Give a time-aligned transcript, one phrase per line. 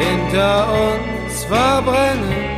[0.00, 2.50] hinter uns verbrennen.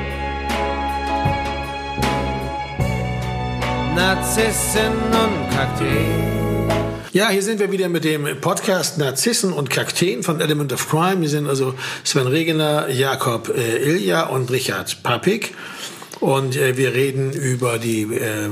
[3.97, 6.33] Narzissen und Kakteen.
[7.13, 11.21] Ja, hier sind wir wieder mit dem Podcast Narzissen und Kakteen von Element of Crime.
[11.21, 11.75] Wir sind also
[12.05, 15.55] Sven Regener, Jakob äh, Ilja und Richard Papik.
[16.21, 18.49] Und äh, wir reden über die äh,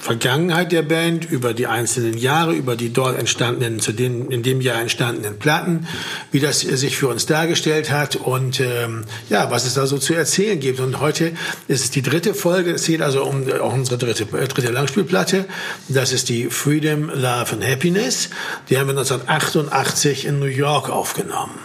[0.00, 4.62] Vergangenheit der Band, über die einzelnen Jahre, über die dort entstandenen, zu den in dem
[4.62, 5.86] Jahr entstandenen Platten,
[6.32, 10.14] wie das sich für uns dargestellt hat und ähm, ja, was es da so zu
[10.14, 10.80] erzählen gibt.
[10.80, 11.32] Und heute
[11.68, 12.70] ist es die dritte Folge.
[12.72, 15.44] Es geht also um auch unsere dritte, äh, dritte Langspielplatte.
[15.88, 18.30] Das ist die Freedom, Love and Happiness.
[18.70, 21.58] Die haben wir 1988 in New York aufgenommen.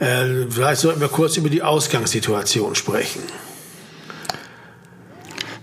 [0.00, 3.22] Äh, vielleicht sollten wir kurz über die Ausgangssituation sprechen.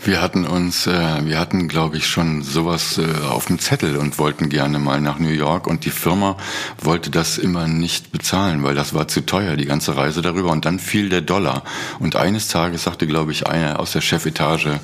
[0.02, 4.18] Wir hatten uns, äh, wir hatten, glaube ich, schon sowas äh, auf dem Zettel und
[4.18, 6.38] wollten gerne mal nach New York und die Firma
[6.82, 10.52] wollte das immer nicht bezahlen, weil das war zu teuer, die ganze Reise darüber.
[10.52, 11.64] Und dann fiel der Dollar.
[12.00, 14.80] Und eines Tages sagte, glaube ich, einer aus der Chefetage,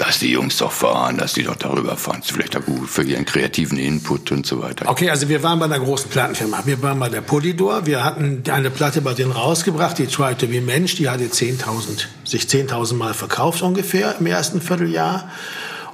[0.00, 2.16] lass die Jungs doch fahren, lass die doch darüber fahren.
[2.20, 4.88] Das ist vielleicht auch gut für ihren kreativen Input und so weiter.
[4.88, 6.62] Okay, also wir waren bei einer großen Plattenfirma.
[6.64, 7.86] Wir waren bei der Polydor.
[7.86, 10.96] Wir hatten eine Platte bei denen rausgebracht, die Try to be Mensch.
[10.96, 15.30] Die hatte 10.000, sich 10.000 Mal verkauft ungefähr im ersten Vierteljahr.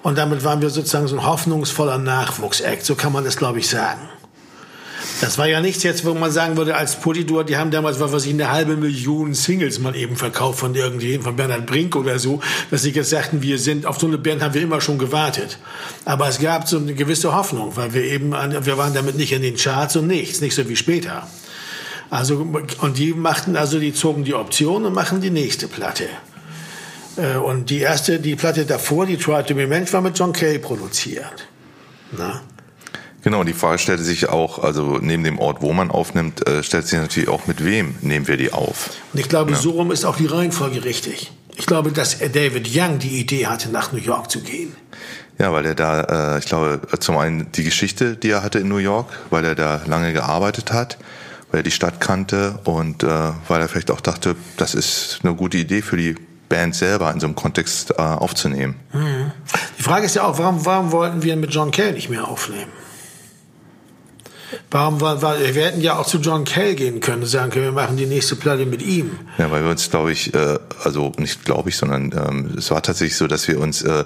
[0.02, 2.86] Und damit waren wir sozusagen so ein hoffnungsvoller Nachwuchsakt.
[2.86, 4.00] So kann man das, glaube ich, sagen.
[5.20, 8.12] Das war ja nichts jetzt, wo man sagen würde, als Polydor, die haben damals, was
[8.12, 12.18] weiß ich, eine halbe Million Singles mal eben verkauft von irgendjemandem, von Bernhard Brink oder
[12.18, 12.40] so,
[12.70, 15.58] dass sie jetzt sagten, wir sind, auf so eine Band haben wir immer schon gewartet.
[16.04, 19.42] Aber es gab so eine gewisse Hoffnung, weil wir eben, wir waren damit nicht in
[19.42, 21.26] den Charts und nichts, nicht so wie später.
[22.10, 22.46] Also,
[22.80, 26.08] und die machten also, die zogen die Option und machen die nächste Platte.
[27.16, 30.32] Äh, und die erste, die Platte davor, die Try to Be Mensch, war mit John
[30.32, 31.48] Kay produziert.
[32.16, 32.42] Na?
[33.26, 36.86] Genau, die Frage stellte sich auch, also neben dem Ort, wo man aufnimmt, äh, stellt
[36.86, 38.90] sich natürlich auch, mit wem nehmen wir die auf.
[39.12, 39.56] Und ich glaube, ja.
[39.56, 41.32] so rum ist auch die Reihenfolge richtig.
[41.56, 44.76] Ich glaube, dass David Young die Idee hatte, nach New York zu gehen.
[45.40, 48.68] Ja, weil er da, äh, ich glaube, zum einen die Geschichte, die er hatte in
[48.68, 50.96] New York, weil er da lange gearbeitet hat,
[51.50, 53.08] weil er die Stadt kannte und äh,
[53.48, 56.14] weil er vielleicht auch dachte, das ist eine gute Idee für die
[56.48, 58.76] Band selber in so einem Kontext äh, aufzunehmen.
[58.92, 59.32] Mhm.
[59.80, 62.70] Die Frage ist ja auch, warum, warum wollten wir mit John Cale nicht mehr aufnehmen?
[64.70, 67.64] Warum war, war, wir hätten ja auch zu John Kell gehen können und sagen können,
[67.64, 69.18] wir machen die nächste Platte mit ihm.
[69.38, 72.82] Ja, weil wir uns, glaube ich, äh, also nicht glaube ich, sondern ähm, es war
[72.82, 74.04] tatsächlich so, dass wir uns äh,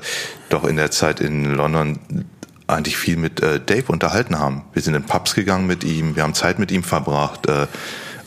[0.49, 1.99] doch in der Zeit in London
[2.67, 4.63] eigentlich viel mit äh, Dave unterhalten haben.
[4.73, 7.47] Wir sind in Pubs gegangen mit ihm, wir haben Zeit mit ihm verbracht.
[7.49, 7.67] Äh,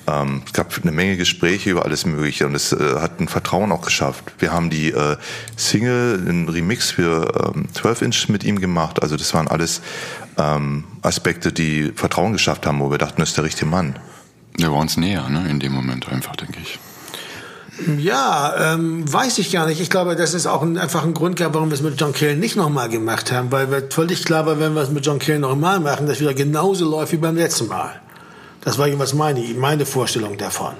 [0.08, 3.72] ähm, es gab eine Menge Gespräche über alles Mögliche und es äh, hat ein Vertrauen
[3.72, 4.34] auch geschafft.
[4.40, 5.18] Wir haben die äh,
[5.56, 9.02] Single, einen Remix für ähm, 12 Inch mit ihm gemacht.
[9.02, 9.82] Also das waren alles
[10.38, 13.98] ähm, Aspekte, die Vertrauen geschafft haben, wo wir dachten, das ist der richtige Mann.
[14.60, 16.80] Der war uns näher, ne, in dem Moment einfach, denke ich.
[17.98, 19.82] Ja, ähm, weiß ich gar nicht.
[19.82, 22.14] Ich glaube, das ist auch ein, einfach ein Grund gab, warum wir es mit John
[22.14, 25.18] Cale nicht nochmal gemacht haben, weil wir völlig klar war, wenn wir es mit John
[25.18, 28.03] Cale nochmal machen, dass wieder genauso läuft wie beim letzten Mal.
[28.64, 30.74] Das war jeweils meine, meine Vorstellung davon.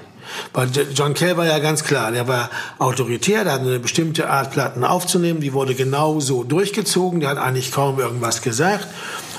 [0.52, 4.52] Weil John Cale war ja ganz klar, der war autoritär, der hat eine bestimmte Art
[4.52, 8.88] Platten aufzunehmen, die wurde genau so durchgezogen, der hat eigentlich kaum irgendwas gesagt.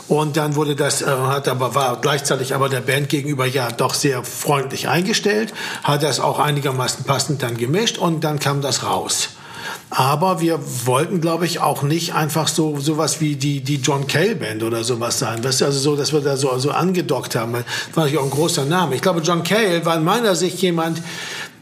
[0.08, 3.96] Und dann wurde das, äh, hat aber, war gleichzeitig aber der Band gegenüber ja doch
[3.96, 9.30] sehr freundlich eingestellt, hat das auch einigermaßen passend dann gemischt und dann kam das raus.
[9.90, 14.36] Aber wir wollten, glaube ich, auch nicht einfach so sowas wie die, die John Cale
[14.36, 15.42] Band oder sowas sein.
[15.42, 17.54] Das ist also so, dass wir da so, so angedockt haben.
[17.54, 18.96] Das war natürlich auch ein großer Name.
[18.96, 21.02] Ich glaube, John Cale war in meiner Sicht jemand,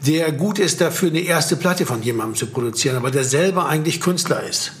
[0.06, 4.00] der gut ist dafür, eine erste Platte von jemandem zu produzieren, aber der selber eigentlich
[4.00, 4.72] Künstler ist.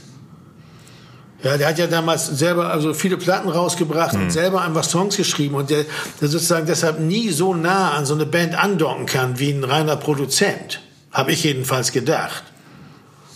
[1.44, 4.22] Ja, der hat ja damals selber also viele Platten rausgebracht mhm.
[4.22, 5.84] und selber einfach Songs geschrieben und der,
[6.20, 9.96] der sozusagen deshalb nie so nah an so eine Band andocken kann wie ein reiner
[9.96, 10.80] Produzent.
[11.12, 12.44] Habe ich jedenfalls gedacht.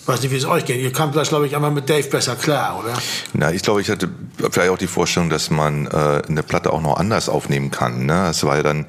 [0.08, 0.80] Weiß nicht, wie es euch geht.
[0.80, 2.94] Ihr kamt das, glaube ich, einmal mit Dave besser klar, oder?
[3.34, 4.08] Na, ich glaube, ich hatte
[4.50, 8.06] vielleicht auch die Vorstellung, dass man äh, eine Platte auch noch anders aufnehmen kann.
[8.06, 8.28] Ne?
[8.30, 8.86] Es war ja dann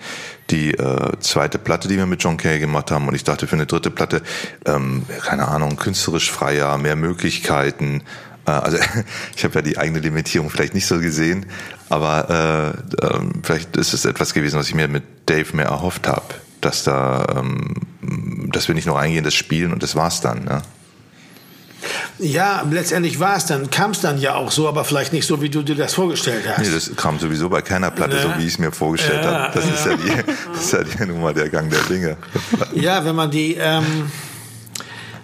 [0.50, 3.06] die äh, zweite Platte, die wir mit John Kay gemacht haben.
[3.10, 4.22] Und ich dachte, für eine dritte Platte,
[4.66, 8.02] ähm, keine Ahnung, künstlerisch freier, mehr Möglichkeiten.
[8.46, 8.78] Äh, also
[9.36, 11.48] ich habe ja die eigene Limitierung vielleicht nicht so gesehen,
[11.90, 16.08] aber äh, äh, vielleicht ist es etwas gewesen, was ich mir mit Dave mehr erhofft
[16.08, 16.24] habe.
[16.62, 17.74] Dass da, ähm,
[18.54, 20.46] dass wir nicht nur eingehen, das spielen und das war's dann.
[20.46, 20.62] Ne?
[22.18, 25.42] Ja, letztendlich war es dann, kam es dann ja auch so, aber vielleicht nicht so,
[25.42, 26.60] wie du dir das vorgestellt hast.
[26.60, 28.22] Nee, das kam sowieso bei keiner Platte ne?
[28.22, 29.54] so, wie ich es mir vorgestellt ja, habe.
[29.54, 29.74] Das, ja.
[29.74, 32.18] Ist ja die, das ist ja die Nummer der Gang der Dinge.
[32.74, 34.12] Ja, wenn man die, ähm,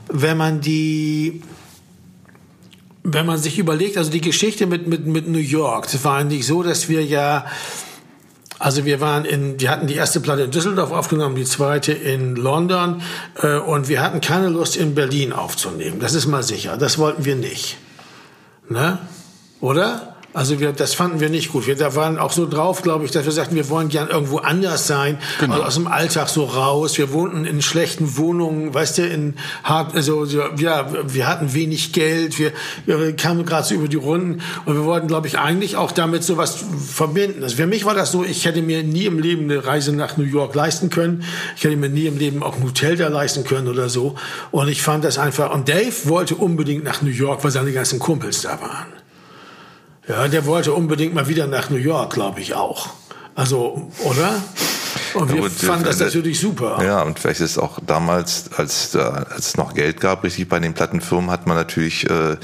[0.08, 1.42] wenn man die
[3.04, 6.48] wenn man sich überlegt, also die Geschichte mit, mit, mit New York, das war eigentlich
[6.48, 7.46] so, dass wir ja
[8.58, 12.36] Also wir waren in, wir hatten die erste Platte in Düsseldorf aufgenommen, die zweite in
[12.36, 13.02] London
[13.42, 16.00] äh, und wir hatten keine Lust in Berlin aufzunehmen.
[16.00, 16.78] Das ist mal sicher.
[16.78, 17.78] Das wollten wir nicht.
[18.70, 18.98] Ne?
[19.60, 20.15] Oder?
[20.36, 21.66] Also wir, das fanden wir nicht gut.
[21.66, 24.40] Wir da waren auch so drauf, glaube ich, dass wir sagten, wir wollen gern irgendwo
[24.40, 25.54] anders sein, genau.
[25.54, 26.98] also aus dem Alltag so raus.
[26.98, 30.26] Wir wohnten in schlechten Wohnungen, weißt du, in hart, also
[30.58, 32.52] ja, wir hatten wenig Geld, wir,
[32.86, 36.26] wir kamen gerade so über die Runden und wir wollten, glaube ich, eigentlich auch damit
[36.26, 37.42] sowas verbinden.
[37.42, 40.18] Also für mich war das so, ich hätte mir nie im Leben eine Reise nach
[40.18, 41.24] New York leisten können.
[41.56, 44.16] Ich hätte mir nie im Leben auch ein Hotel da leisten können oder so.
[44.52, 45.54] Und ich fand das einfach.
[45.54, 48.95] Und Dave wollte unbedingt nach New York, weil seine ganzen Kumpels da waren.
[50.08, 52.90] Ja, der wollte unbedingt mal wieder nach New York, glaube ich auch.
[53.34, 54.42] Also, oder?
[55.14, 56.84] Und wir ja, fanden das natürlich super.
[56.84, 60.60] Ja, und vielleicht ist es auch damals, als, als es noch Geld gab, richtig bei
[60.60, 62.38] den Plattenfirmen, hat man natürlich äh,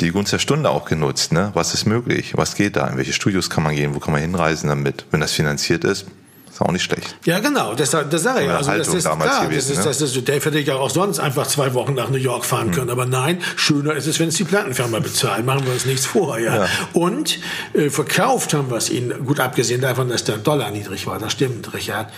[0.00, 1.32] die Gunst der Stunde auch genutzt.
[1.32, 1.50] Ne?
[1.54, 2.32] Was ist möglich?
[2.36, 2.86] Was geht da?
[2.88, 3.94] In welche Studios kann man gehen?
[3.94, 5.06] Wo kann man hinreisen damit?
[5.10, 6.06] Wenn das finanziert ist,
[6.58, 7.16] ist auch nicht schlecht.
[7.24, 8.50] Ja, genau, das, das sage ich.
[8.50, 11.46] Also, das ist klar, gewesen, das ist, das ist, Dave hätte ja auch sonst einfach
[11.46, 12.74] zwei Wochen nach New York fahren hm.
[12.74, 12.90] können.
[12.90, 15.44] Aber nein, schöner ist es, wenn es die Plattenfirma bezahlt.
[15.44, 16.38] Machen wir uns nichts vor.
[16.38, 16.56] Ja.
[16.56, 16.68] ja.
[16.92, 17.38] Und
[17.74, 21.18] äh, verkauft haben wir es ihnen, gut abgesehen davon, dass der Dollar niedrig war.
[21.18, 22.12] Das stimmt, Richard.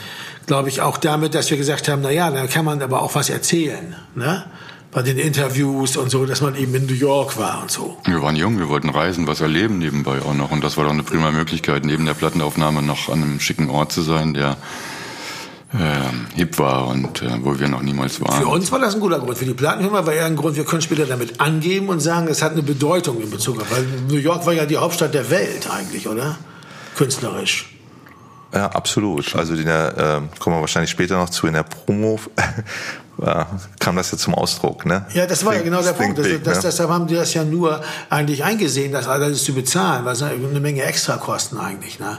[0.46, 3.14] Glaube ich auch damit, dass wir gesagt haben, na ja, dann kann man aber auch
[3.14, 3.94] was erzählen.
[4.14, 4.44] Ne?
[4.92, 7.96] Bei den Interviews und so, dass man eben in New York war und so.
[8.04, 10.50] Wir waren jung, wir wollten reisen, was erleben nebenbei auch noch.
[10.50, 13.92] Und das war doch eine prima Möglichkeit, neben der Plattenaufnahme noch an einem schicken Ort
[13.92, 14.56] zu sein, der
[15.72, 18.42] äh, hip war und äh, wo wir noch niemals waren.
[18.42, 19.38] Für uns war das ein guter Grund.
[19.38, 22.42] Für die Plattenfirma war eher ein Grund, wir können später damit angeben und sagen, es
[22.42, 25.70] hat eine Bedeutung in Bezug auf, weil New York war ja die Hauptstadt der Welt
[25.70, 26.36] eigentlich, oder?
[26.96, 27.72] Künstlerisch.
[28.52, 29.36] Ja, absolut.
[29.36, 32.18] Also in der, äh, kommen wir wahrscheinlich später noch zu, in der Promo
[33.78, 34.86] kam das ja zum Ausdruck.
[34.86, 35.04] Ne?
[35.12, 36.22] Ja, das war Think, ja genau der Punkt.
[36.22, 36.70] Big, das, das, ne?
[36.70, 40.60] Deshalb haben die das ja nur eigentlich eingesehen, das alles zu bezahlen, weil es eine
[40.60, 41.98] Menge Extrakosten eigentlich.
[41.98, 42.18] Ne?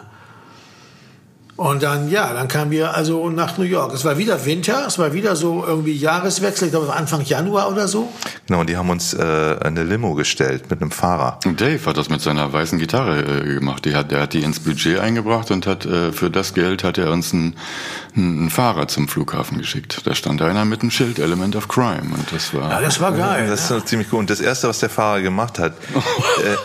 [1.62, 3.94] Und dann, ja, dann kamen wir also nach New York.
[3.94, 7.88] Es war wieder Winter, es war wieder so irgendwie Jahreswechsel, ich glaube Anfang Januar oder
[7.88, 8.12] so.
[8.48, 11.40] Genau, und die haben uns äh, eine Limo gestellt mit einem Fahrer.
[11.46, 13.86] Und Dave hat das mit seiner weißen Gitarre äh, gemacht.
[13.86, 16.98] Die hat, der hat die ins Budget eingebracht und hat äh, für das Geld hat
[16.98, 17.56] er uns einen,
[18.16, 20.02] einen Fahrer zum Flughafen geschickt.
[20.06, 22.72] Da stand einer mit einem Schild Element of Crime und das war.
[22.72, 23.48] Ja, das war geil.
[23.48, 23.86] Das ist ja.
[23.86, 24.18] ziemlich cool.
[24.18, 25.74] Und das erste, was der Fahrer gemacht hat,
[26.44, 26.56] äh,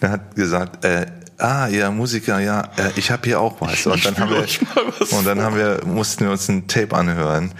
[0.02, 1.06] er hat gesagt, äh,
[1.38, 3.86] ah, ja, Musiker, ja, äh, ich habe hier auch was.
[3.86, 4.46] Und dann haben wir,
[5.18, 7.52] und dann haben wir, mussten wir uns ein Tape anhören.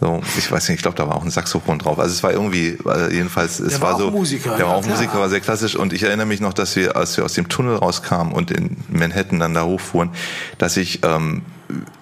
[0.00, 2.00] So, ich weiß nicht, ich glaube, da war auch ein Saxophon drauf.
[2.00, 2.76] Also es war irgendwie,
[3.12, 4.10] jedenfalls, es der war, war so.
[4.10, 5.76] Musiker, der war auch Musiker, war sehr klassisch.
[5.76, 8.78] Und ich erinnere mich noch, dass wir, als wir aus dem Tunnel rauskamen und in
[8.88, 10.10] Manhattan dann da hochfuhren,
[10.58, 11.42] dass ich ähm,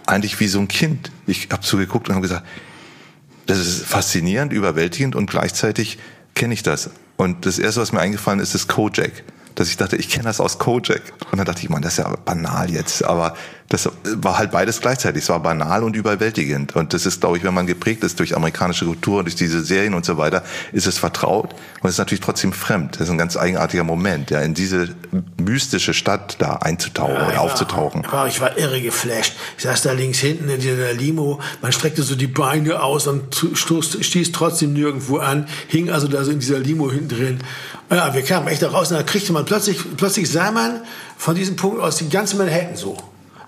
[0.06, 2.46] eigentlich wie so ein Kind, ich habe zugeguckt und habe gesagt,
[3.44, 5.98] das ist faszinierend, überwältigend und gleichzeitig
[6.34, 6.88] kenne ich das.
[7.18, 9.24] Und das erste, was mir eingefallen ist, ist Kojak
[9.54, 11.02] dass ich dachte, ich kenne das aus Kojak.
[11.30, 13.04] Und dann dachte ich, man, das ist ja banal jetzt.
[13.04, 13.34] Aber
[13.70, 15.22] das war halt beides gleichzeitig.
[15.22, 16.74] Es war banal und überwältigend.
[16.74, 19.94] Und das ist, glaube ich, wenn man geprägt ist durch amerikanische Kultur, durch diese Serien
[19.94, 20.42] und so weiter,
[20.72, 22.96] ist es vertraut und es ist natürlich trotzdem fremd.
[22.96, 24.88] Das ist ein ganz eigenartiger Moment, ja, in diese
[25.40, 28.04] mystische Stadt da einzutauchen ja, oder aufzutauchen.
[28.10, 29.34] War, ich war irre geflasht.
[29.56, 33.46] Ich saß da links hinten in dieser Limo, man streckte so die Beine aus und
[33.54, 37.38] stoß, stieß trotzdem nirgendwo an, hing also da so in dieser Limo hinten drin.
[37.88, 40.82] Ja, wir kamen echt da raus und da kriegte man plötzlich, plötzlich sah man
[41.16, 42.96] von diesem Punkt aus die ganze Manhattan so.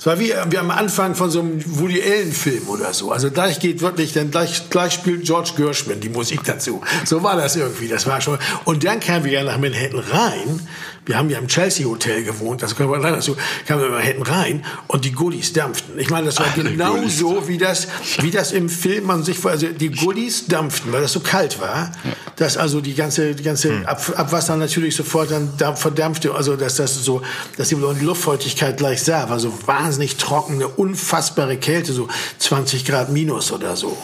[0.02, 3.12] Es war wie, wie am Anfang von so einem Woody Allen Film oder so.
[3.12, 6.80] Also gleich geht wirklich, dann gleich, gleich spielt George Gershwin die Musik dazu.
[7.04, 7.86] So war das irgendwie.
[7.86, 8.36] Das war schon.
[8.64, 10.66] Und dann kamen wir ja nach Manhattan rein
[11.06, 14.02] wir haben ja im Chelsea Hotel gewohnt, das können wir leider so, kamen wir mal
[14.02, 15.98] hinten rein und die Goodies dampften.
[15.98, 17.88] Ich meine, das war Ach, genau so, wie das,
[18.20, 21.90] wie das im Film man sich, also die Goodies dampften, weil das so kalt war,
[22.36, 23.86] dass also die ganze, die ganze hm.
[23.86, 27.22] Ab, Abwasser natürlich sofort dann verdampfte, also dass das so,
[27.56, 33.10] dass die Luftfeuchtigkeit gleich sah, war so wahnsinnig trocken, eine unfassbare Kälte, so 20 Grad
[33.10, 33.96] minus oder so.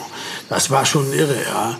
[0.48, 1.78] Das war schon irre, ja.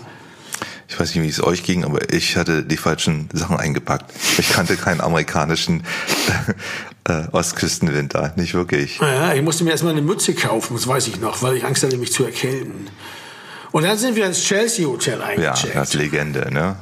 [0.89, 4.11] Ich weiß nicht, wie es euch ging, aber ich hatte die falschen Sachen eingepackt.
[4.39, 5.83] Ich kannte keinen amerikanischen
[7.07, 8.97] äh, Ostküstenwinter, nicht wirklich.
[8.99, 11.83] Ja, ich musste mir erstmal eine Mütze kaufen, das weiß ich noch, weil ich Angst
[11.83, 12.89] hatte, mich zu erkälten.
[13.71, 15.75] Und dann sind wir ins Chelsea Hotel eingecheckt.
[15.75, 16.75] Ja, das Legende, ne?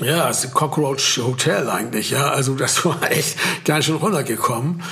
[0.00, 2.28] Ja, das Cockroach Hotel eigentlich, ja.
[2.28, 4.82] Also das war echt ganz schön runtergekommen.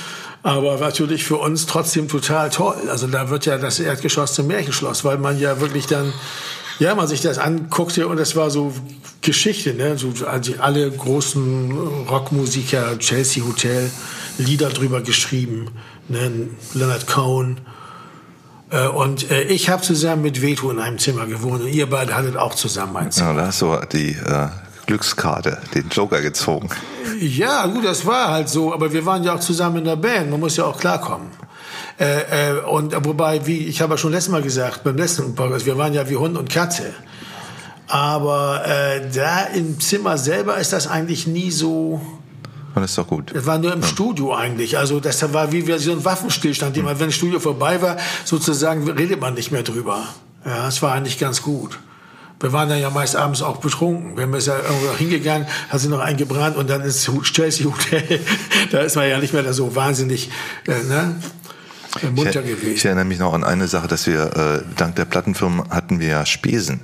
[0.41, 2.89] Aber natürlich für uns trotzdem total toll.
[2.89, 6.13] Also da wird ja das Erdgeschoss zum Märchenschloss, weil man ja wirklich dann
[6.79, 8.73] ja, man sich das anguckte und das war so
[9.21, 9.97] Geschichte, ne?
[9.97, 11.71] So, also alle großen
[12.07, 13.89] Rockmusiker, Chelsea Hotel,
[14.37, 15.69] Lieder drüber geschrieben,
[16.09, 16.49] ne?
[16.73, 17.61] Leonard Cohen.
[18.69, 22.15] Äh, und äh, ich habe zusammen mit Veto in einem Zimmer gewohnt und ihr beide
[22.15, 23.31] hattet auch zusammen ein Zimmer.
[23.31, 24.47] Ja, da hast du die äh,
[24.85, 26.69] Glückskarte, den Joker gezogen.
[27.19, 30.31] Ja, gut, das war halt so, aber wir waren ja auch zusammen in der Band,
[30.31, 31.27] man muss ja auch klarkommen.
[31.99, 35.65] Äh, äh, und wobei, wie ich habe ja schon letztes Mal gesagt, beim letzten Podcast,
[35.65, 36.93] wir waren ja wie Hund und Katze.
[37.87, 42.01] Aber äh, da im Zimmer selber ist das eigentlich nie so.
[42.73, 43.31] Und das ist doch gut.
[43.33, 43.87] Das war nur im ja.
[43.87, 44.77] Studio eigentlich.
[44.77, 46.85] Also das war wie so ein Waffenstillstand, mhm.
[46.85, 50.03] wenn das Studio vorbei war, sozusagen redet man nicht mehr drüber.
[50.45, 51.79] Ja, es war eigentlich ganz gut.
[52.45, 54.15] Wir waren dann ja meist abends auch betrunken.
[54.15, 58.19] Wir sind ja irgendwo hingegangen, hat sich noch eingebrannt und dann ins Chelsea Hotel.
[58.71, 60.29] da ist man ja nicht mehr da so wahnsinnig
[60.67, 61.15] äh, ne,
[62.13, 62.75] munter ich, gewesen.
[62.75, 66.07] Ich erinnere mich noch an eine Sache, dass wir äh, dank der Plattenfirma hatten wir
[66.07, 66.81] ja Spesen,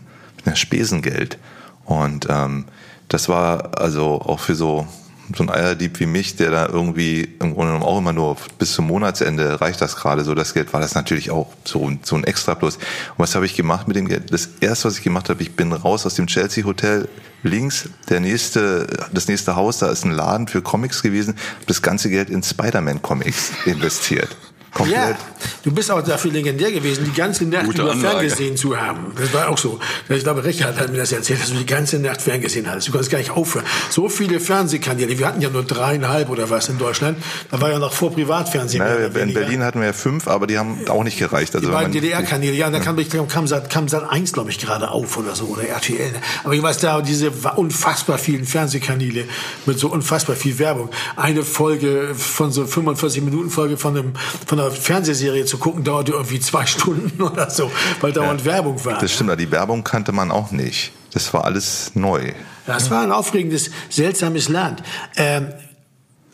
[0.47, 1.37] ja, Spesengeld.
[1.85, 2.65] Und ähm,
[3.07, 4.87] das war also auch für so
[5.35, 8.73] so ein Eierdieb wie mich, der da irgendwie im Grunde genommen auch immer nur bis
[8.73, 12.23] zum Monatsende reicht das gerade so das Geld, war das natürlich auch so, so ein
[12.23, 12.75] Extra Plus.
[12.77, 12.83] Und
[13.17, 14.31] was habe ich gemacht mit dem Geld?
[14.31, 17.07] Das erste, was ich gemacht habe, ich bin raus aus dem Chelsea Hotel,
[17.43, 21.35] links der nächste, das nächste Haus, da ist ein Laden für Comics gewesen,
[21.67, 24.35] das ganze Geld in Spider-Man Comics investiert.
[24.73, 24.97] Komplett.
[24.97, 25.17] Ja,
[25.63, 28.29] du bist auch dafür legendär gewesen, die ganze Nacht Gute über Anlage.
[28.29, 29.11] Fernsehen zu haben.
[29.17, 29.79] Das war auch so.
[30.07, 32.87] Ich glaube, Richard hat mir das erzählt, dass du die ganze Nacht Fernsehen hattest.
[32.87, 33.65] Du konntest gar nicht aufhören.
[33.89, 35.19] So viele Fernsehkanäle.
[35.19, 37.17] Wir hatten ja nur dreieinhalb oder was in Deutschland.
[37.49, 38.81] Da war ja noch vor Privatfernsehen.
[38.81, 41.53] Naja, in Berlin hatten wir ja fünf, aber die haben auch nicht gereicht.
[41.53, 42.55] Also die beiden DDR-Kanäle.
[42.55, 45.47] Ja, da kam, kam, kam, kam Sat 1, glaube ich, gerade auf oder so.
[45.47, 46.13] Oder RTL.
[46.45, 49.25] Aber ich weiß, da diese unfassbar vielen Fernsehkanäle
[49.65, 50.89] mit so unfassbar viel Werbung.
[51.17, 54.13] Eine Folge von so 45 Minuten Folge von einem,
[54.47, 58.83] von einer Fernsehserie zu gucken, dauerte irgendwie zwei Stunden oder so, weil dauernd ja, Werbung
[58.85, 58.99] war.
[58.99, 59.35] Das stimmt, ja.
[59.35, 60.91] die Werbung kannte man auch nicht.
[61.13, 62.33] Das war alles neu.
[62.65, 64.81] Das war ein aufregendes, seltsames Land.
[65.17, 65.49] Ähm,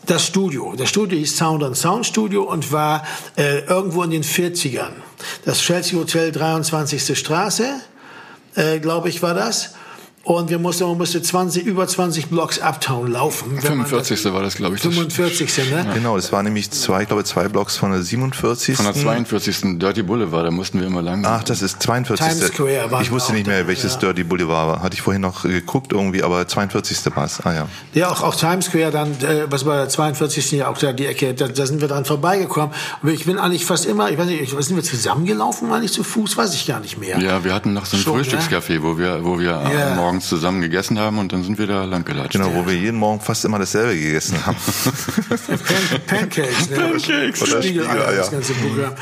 [0.06, 0.74] das Studio.
[0.78, 3.04] Das Studio hieß Sound and Sound Studio und war
[3.36, 4.94] äh, irgendwo in den 40ern.
[5.46, 7.18] Das Chelsea Hotel 23.
[7.18, 7.82] Straße,
[8.56, 9.76] äh, glaube ich, war das.
[10.28, 13.62] Und wir mussten, man musste 20, über 20 Blocks Uptown laufen.
[13.62, 14.22] 45.
[14.22, 14.82] Das, war das, glaube ich.
[14.82, 15.58] 45.
[15.72, 15.86] Ne?
[15.88, 15.94] Ja.
[15.94, 18.76] Genau, es war nämlich zwei, ich glaube, zwei Blocks von der 47.
[18.76, 19.80] Von der 42.
[19.80, 21.24] Dirty Boulevard, da mussten wir immer lang.
[21.26, 22.28] Ach, das ist 42.
[22.28, 24.00] Times Square war Ich wusste nicht mehr, welches ja.
[24.00, 24.82] Dirty Boulevard war.
[24.82, 27.16] Hatte ich vorhin noch geguckt irgendwie, aber 42.
[27.16, 27.40] war es.
[27.46, 27.70] Ah ja.
[27.94, 30.52] Ja, auch, auch Times Square dann, äh, was war der 42.
[30.52, 32.76] ja auch da die Ecke, da, da sind wir dann vorbeigekommen.
[33.02, 36.36] Und ich bin eigentlich fast immer, ich weiß nicht, sind wir zusammengelaufen, eigentlich zu Fuß,
[36.36, 37.18] weiß ich gar nicht mehr.
[37.18, 38.84] Ja, wir hatten noch so ein Schon, Frühstückscafé, ja?
[38.84, 39.96] wo wir, wo wir ja.
[39.96, 42.32] morgens morgens zusammen gegessen haben und dann sind wir da lang gelatscht.
[42.32, 44.58] Genau, wo wir jeden Morgen fast immer dasselbe gegessen haben.
[45.28, 46.76] Pan Pancakes, ne?
[46.76, 47.42] Pancakes.
[47.42, 48.18] Oder Spiegeleier, ja.
[48.18, 48.94] das ganze Programm.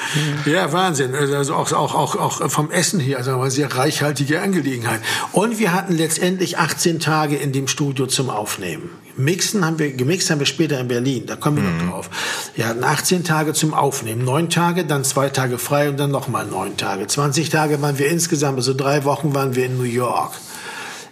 [0.46, 1.16] Ja, Wahnsinn.
[1.16, 5.02] Also auch, auch, auch, auch vom Essen hier, also eine sehr reichhaltige Angelegenheit.
[5.32, 8.90] Und wir hatten letztendlich 18 Tage in dem Studio zum Aufnehmen.
[9.18, 11.86] Mixen haben wir, gemixt haben wir später in Berlin, da kommen wir mhm.
[11.86, 12.10] noch drauf.
[12.56, 16.46] Wir hatten 18 Tage zum Aufnehmen, neun Tage, dann zwei Tage frei und dann nochmal
[16.46, 17.08] neun Tage.
[17.08, 20.34] 20 Tage waren wir insgesamt, also drei Wochen waren wir in New York.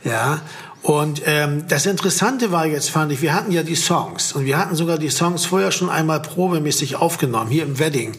[0.03, 0.41] Ja,
[0.83, 4.57] und ähm, das Interessante war jetzt, fand ich, wir hatten ja die Songs und wir
[4.57, 8.12] hatten sogar die Songs vorher schon einmal probemäßig aufgenommen, hier im Wedding,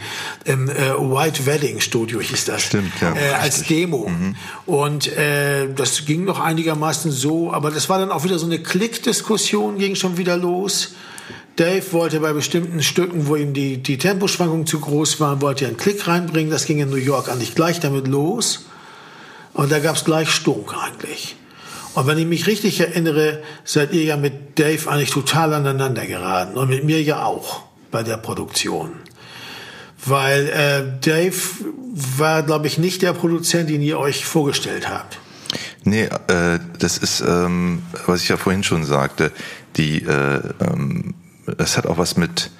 [0.47, 2.62] im äh, White Wedding Studio hieß das.
[2.62, 3.14] Stimmt, ja.
[3.14, 4.09] Äh, als Demo.
[4.09, 4.35] Mhm.
[4.64, 8.59] Und äh, das ging noch einigermaßen so, aber das war dann auch wieder so eine
[8.59, 10.95] Klickdiskussion, ging schon wieder los.
[11.57, 15.69] Dave wollte bei bestimmten Stücken, wo ihm die, die Temposchwankungen zu groß waren, wollte er
[15.69, 16.50] einen Klick reinbringen.
[16.50, 18.64] Das ging in New York eigentlich gleich damit los.
[19.53, 21.37] Und da gab es gleich Stunk eigentlich.
[21.95, 26.57] Und wenn ich mich richtig erinnere, seid ihr ja mit Dave eigentlich total aneinander geraten
[26.57, 28.93] und mit mir ja auch bei der Produktion.
[30.05, 31.37] Weil äh, Dave
[32.19, 35.19] war, glaube ich, nicht der Produzent, den ihr euch vorgestellt habt.
[35.85, 39.31] Nee, äh, das ist, ähm, was ich ja vorhin schon sagte,
[39.77, 41.15] die, äh, ähm,
[41.59, 42.51] das hat auch was mit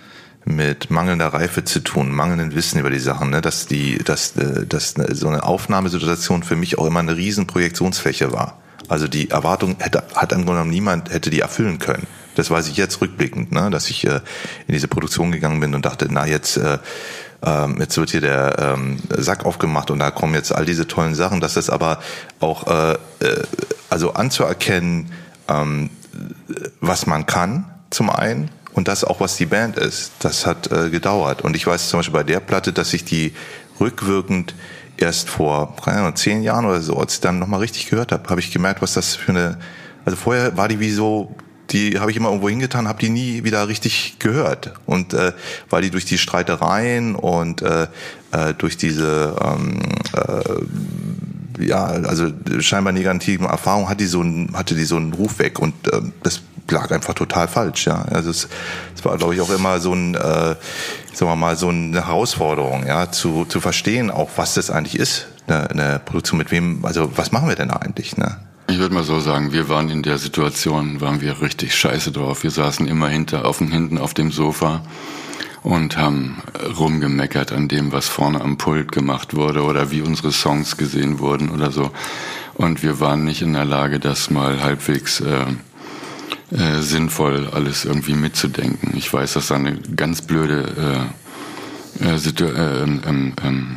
[0.47, 3.41] mit mangelnder Reife zu tun, mangelndem Wissen über die Sachen, ne?
[3.41, 8.31] dass die, dass, äh, dass so eine Aufnahmesituation für mich auch immer eine riesen Projektionsfläche
[8.31, 8.63] war.
[8.89, 12.07] Also die Erwartung hätte, hat im Grunde genommen niemand hätte die erfüllen können.
[12.35, 13.71] Das weiß ich jetzt rückblickend, ne?
[13.71, 14.21] dass ich äh,
[14.67, 16.79] in diese Produktion gegangen bin und dachte, na jetzt, äh,
[17.45, 21.15] ähm, jetzt wird hier der ähm, Sack aufgemacht und da kommen jetzt all diese tollen
[21.15, 21.41] Sachen.
[21.41, 22.01] Das ist aber
[22.41, 23.43] auch äh, äh,
[23.91, 25.13] also anzuerkennen,
[25.49, 25.91] ähm,
[26.81, 30.13] was man kann zum einen und das auch, was die Band ist.
[30.19, 31.43] Das hat äh, gedauert.
[31.43, 33.35] Und ich weiß zum Beispiel bei der Platte, dass ich die
[33.81, 34.55] rückwirkend
[34.97, 35.75] erst vor
[36.15, 38.95] zehn Jahren oder so, als ich dann nochmal richtig gehört habe, habe ich gemerkt, was
[38.95, 39.59] das für eine.
[40.05, 41.35] Also vorher war die wie so,
[41.71, 44.75] die habe ich immer irgendwo hingetan, habe die nie wieder richtig gehört.
[44.87, 45.33] Und äh,
[45.71, 47.87] weil die durch die Streitereien und äh,
[48.33, 49.81] äh, durch diese ähm,
[50.15, 55.39] äh, ja, also scheinbar negativen Erfahrungen hat die so ein, hatte die so einen Ruf
[55.39, 58.03] weg und äh, das lag einfach total falsch, ja.
[58.03, 58.49] Also es,
[58.95, 62.87] es war, glaube ich, auch immer so ein, äh, sagen wir mal, so eine Herausforderung,
[62.87, 67.17] ja, zu, zu verstehen, auch was das eigentlich ist, eine, eine Produktion mit wem, also
[67.17, 68.39] was machen wir denn eigentlich, ne?
[68.67, 72.45] Ich würde mal so sagen, wir waren in der Situation, waren wir richtig scheiße drauf.
[72.45, 74.81] Wir saßen immer hinter, auf, hinten auf dem Sofa
[75.63, 76.43] und haben
[76.79, 81.51] rumgemeckert an dem, was vorne am Pult gemacht wurde oder wie unsere Songs gesehen wurden
[81.51, 81.91] oder so.
[82.55, 85.45] Und wir waren nicht in der Lage, das mal halbwegs äh,
[86.51, 88.97] äh, sinnvoll alles irgendwie mitzudenken.
[88.97, 91.11] Ich weiß, dass da eine ganz blöde
[92.01, 93.77] äh, äh, äh, ähm, ähm, ähm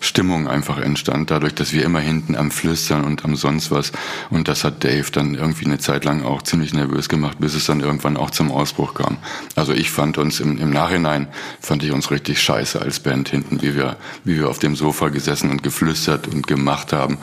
[0.00, 3.92] Stimmung einfach entstand, dadurch, dass wir immer hinten am Flüstern und am sonst was.
[4.30, 7.66] Und das hat Dave dann irgendwie eine Zeit lang auch ziemlich nervös gemacht, bis es
[7.66, 9.16] dann irgendwann auch zum Ausbruch kam.
[9.54, 11.28] Also ich fand uns im, im Nachhinein,
[11.60, 15.08] fand ich uns richtig scheiße als Band hinten, wie wir, wie wir auf dem Sofa
[15.08, 17.18] gesessen und geflüstert und gemacht haben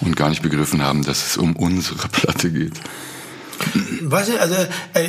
[0.00, 2.80] und gar nicht begriffen haben, dass es um unsere Platte geht.
[4.02, 4.54] Weiß ich, also
[4.94, 5.08] äh,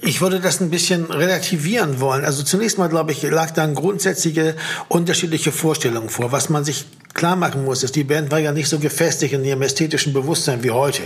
[0.00, 2.24] ich würde das ein bisschen relativieren wollen.
[2.24, 4.56] Also zunächst mal, glaube ich, lag da eine grundsätzliche
[4.88, 6.32] unterschiedliche Vorstellung vor.
[6.32, 9.44] Was man sich klar machen muss, ist, die Band war ja nicht so gefestigt in
[9.44, 11.02] ihrem ästhetischen Bewusstsein wie heute.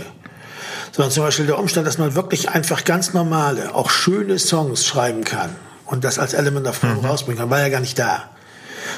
[0.91, 5.23] Sondern zum Beispiel der Umstand, dass man wirklich einfach ganz normale, auch schöne Songs schreiben
[5.23, 5.49] kann
[5.85, 7.05] und das als Element of Form mhm.
[7.05, 8.29] rausbringen kann, war ja gar nicht da.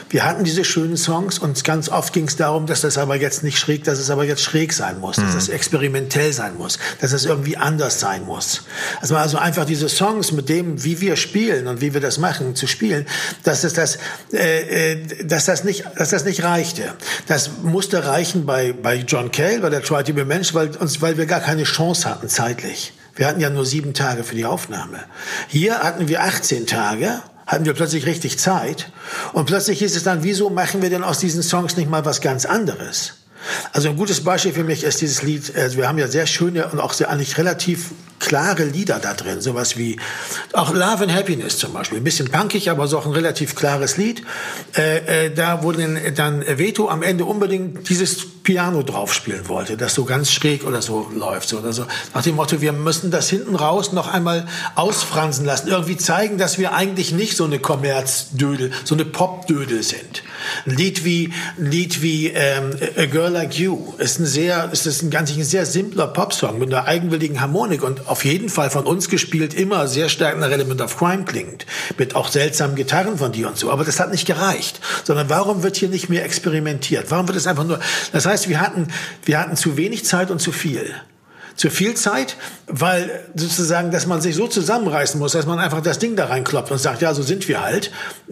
[0.10, 3.44] Wir hatten diese schönen Songs und ganz oft ging es darum, dass das aber jetzt
[3.44, 5.56] nicht schräg, dass es aber jetzt schräg sein muss, dass es mhm.
[5.56, 8.63] experimentell sein muss, dass es irgendwie anders sein muss.
[9.01, 12.56] Also, also einfach diese Songs mit dem, wie wir spielen und wie wir das machen,
[12.56, 13.06] zu spielen,
[13.44, 13.98] dass es das,
[14.34, 16.94] äh, äh, dass das nicht, dass das nicht reichte.
[17.27, 21.01] Das musste reichen bei bei John Cale, bei der Try to be Mensch, weil uns,
[21.01, 22.94] weil wir gar keine Chance hatten zeitlich.
[23.15, 25.00] Wir hatten ja nur sieben Tage für die Aufnahme.
[25.48, 28.91] Hier hatten wir 18 Tage hatten wir plötzlich richtig Zeit.
[29.33, 32.21] Und plötzlich hieß es dann, wieso machen wir denn aus diesen Songs nicht mal was
[32.21, 33.13] ganz anderes?
[33.73, 36.67] Also ein gutes Beispiel für mich ist dieses Lied, also wir haben ja sehr schöne
[36.67, 40.00] und auch sehr eigentlich relativ klare Lieder da drin, sowas wie
[40.53, 43.98] auch Love and Happiness zum Beispiel, ein bisschen punkig, aber so auch ein relativ klares
[43.98, 44.24] Lied.
[44.75, 50.05] Äh, äh, da dann, dann Veto am Ende unbedingt dieses Piano draufspielen wollte, das so
[50.05, 53.55] ganz schräg oder so läuft, so oder so nach dem Motto, wir müssen das hinten
[53.55, 58.93] raus noch einmal ausfransen lassen, irgendwie zeigen, dass wir eigentlich nicht so eine Kommerzdödel, so
[58.93, 60.24] eine Popdödel sind.
[60.67, 64.86] Ein Lied wie ein Lied wie ähm, A Girl Like You ist ein sehr, ist
[65.01, 68.86] ein ganz ein sehr simpler Popsong mit einer eigenwilligen Harmonik und auf jeden Fall von
[68.86, 71.65] uns gespielt immer sehr stark nach Element of Crime klingt.
[71.98, 73.72] Mit auch seltsamen Gitarren von dir und so.
[73.72, 74.80] Aber das hat nicht gereicht.
[75.04, 77.12] Sondern warum wird hier nicht mehr experimentiert?
[77.12, 77.80] Warum wird es einfach nur,
[78.12, 78.88] das heißt, wir hatten,
[79.24, 80.94] wir hatten zu wenig Zeit und zu viel
[81.56, 82.36] zu viel Zeit,
[82.68, 86.72] weil sozusagen, dass man sich so zusammenreißen muss, dass man einfach das Ding da reinkloppt
[86.72, 87.91] und sagt, ja, so sind wir halt.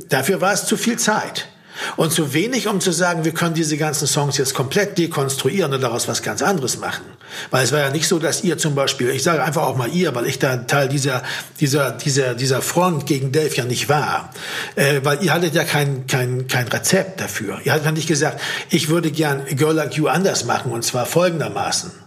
[0.09, 1.47] Dafür war es zu viel Zeit.
[1.95, 5.81] Und zu wenig, um zu sagen, wir können diese ganzen Songs jetzt komplett dekonstruieren und
[5.81, 7.03] daraus was ganz anderes machen.
[7.51, 9.89] Weil es war ja nicht so, dass ihr zum Beispiel, ich sage einfach auch mal
[9.89, 11.23] ihr, weil ich da Teil dieser,
[11.59, 14.29] dieser, dieser, dieser Front gegen Delph ja nicht war.
[14.75, 17.59] Äh, weil ihr hattet ja kein, kein, kein Rezept dafür.
[17.63, 21.05] Ihr hattet ja nicht gesagt, ich würde gern Girl Like You anders machen und zwar
[21.05, 22.02] folgendermaßen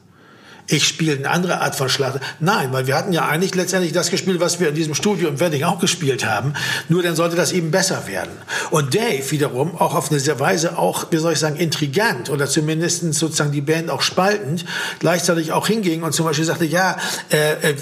[0.69, 2.21] ich spiele eine andere Art von Schlacht.
[2.41, 5.39] Nein, weil wir hatten ja eigentlich letztendlich das gespielt, was wir in diesem Studio im
[5.39, 6.55] Wedding auch gespielt haben.
[6.89, 8.33] Nur dann sollte das eben besser werden.
[8.71, 13.15] Und Dave wiederum auch auf eine Weise auch, wie soll ich sagen, intrigant oder zumindest
[13.15, 14.65] sozusagen die Band auch spaltend,
[14.99, 16.97] gleichzeitig auch hinging und zum Beispiel sagte, ja,
[17.31, 17.75] äh, äh,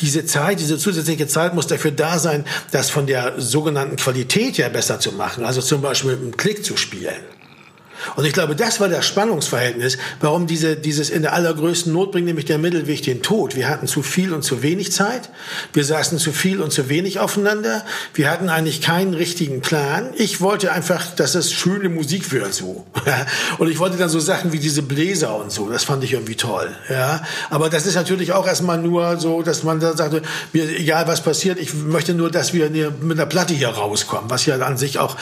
[0.00, 4.68] diese Zeit, diese zusätzliche Zeit muss dafür da sein, das von der sogenannten Qualität ja
[4.68, 5.44] besser zu machen.
[5.44, 7.14] Also zum Beispiel mit einem Klick zu spielen.
[8.16, 12.26] Und ich glaube, das war das Spannungsverhältnis, warum diese, dieses in der allergrößten Not bringt,
[12.26, 13.56] nämlich der Mittelweg den Tod.
[13.56, 15.30] Wir hatten zu viel und zu wenig Zeit.
[15.72, 17.84] Wir saßen zu viel und zu wenig aufeinander.
[18.14, 20.10] Wir hatten eigentlich keinen richtigen Plan.
[20.16, 22.86] Ich wollte einfach, dass es schöne Musik wird, so.
[23.58, 25.68] Und ich wollte dann so Sachen wie diese Bläser und so.
[25.68, 27.22] Das fand ich irgendwie toll, ja.
[27.50, 31.22] Aber das ist natürlich auch erstmal nur so, dass man da sagte, mir, egal was
[31.22, 34.98] passiert, ich möchte nur, dass wir mit einer Platte hier rauskommen, was ja an sich
[34.98, 35.16] auch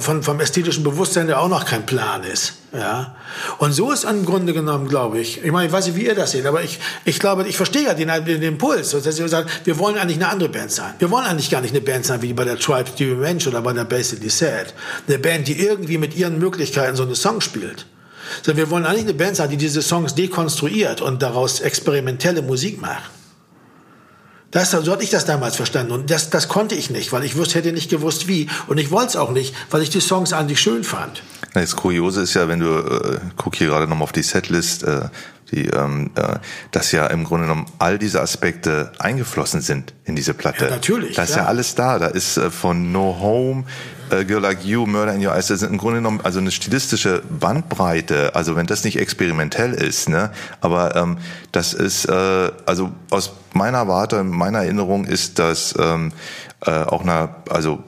[0.00, 2.54] vom ästhetischen Bewusstsein ja auch noch kein Plan ist.
[2.72, 3.16] Ja.
[3.58, 6.14] Und so ist im Grunde genommen, glaube ich, ich meine, ich weiß nicht, wie ihr
[6.14, 9.66] das seht, aber ich, ich glaube, ich verstehe ja den, den Impuls, dass ihr sagt,
[9.66, 10.94] wir wollen eigentlich eine andere Band sein.
[10.98, 13.60] Wir wollen eigentlich gar nicht eine Band sein wie bei der Tribe the Revenge oder
[13.60, 14.72] bei der Basically Sad.
[15.08, 17.86] Eine Band, die irgendwie mit ihren Möglichkeiten so eine Song spielt.
[18.42, 22.80] Sondern wir wollen eigentlich eine Band sein, die diese Songs dekonstruiert und daraus experimentelle Musik
[22.80, 23.10] macht.
[24.50, 25.92] Das, so hatte ich das damals verstanden.
[25.92, 28.48] Und das, das konnte ich nicht, weil ich wusste, hätte nicht gewusst, wie.
[28.66, 31.22] Und ich wollte es auch nicht, weil ich die Songs eigentlich schön fand.
[31.54, 35.08] Das Kuriose ist ja, wenn du, äh, guck hier gerade nochmal auf die Setlist, äh,
[35.52, 36.38] die, ähm, äh,
[36.70, 40.64] dass ja im Grunde genommen all diese Aspekte eingeflossen sind in diese Platte.
[40.66, 41.16] Ja, natürlich.
[41.16, 41.98] Da ist ja, ja alles da.
[41.98, 43.64] Da ist äh, von No Home,
[44.10, 46.50] äh, Girl Like You, Murder in Your Eyes, das sind im Grunde genommen also eine
[46.50, 48.34] stilistische Bandbreite.
[48.34, 51.18] Also wenn das nicht experimentell ist, ne, aber ähm,
[51.52, 56.12] das ist äh, also aus meiner Warte, meiner Erinnerung ist das ähm,
[56.64, 57.82] äh, auch einer, also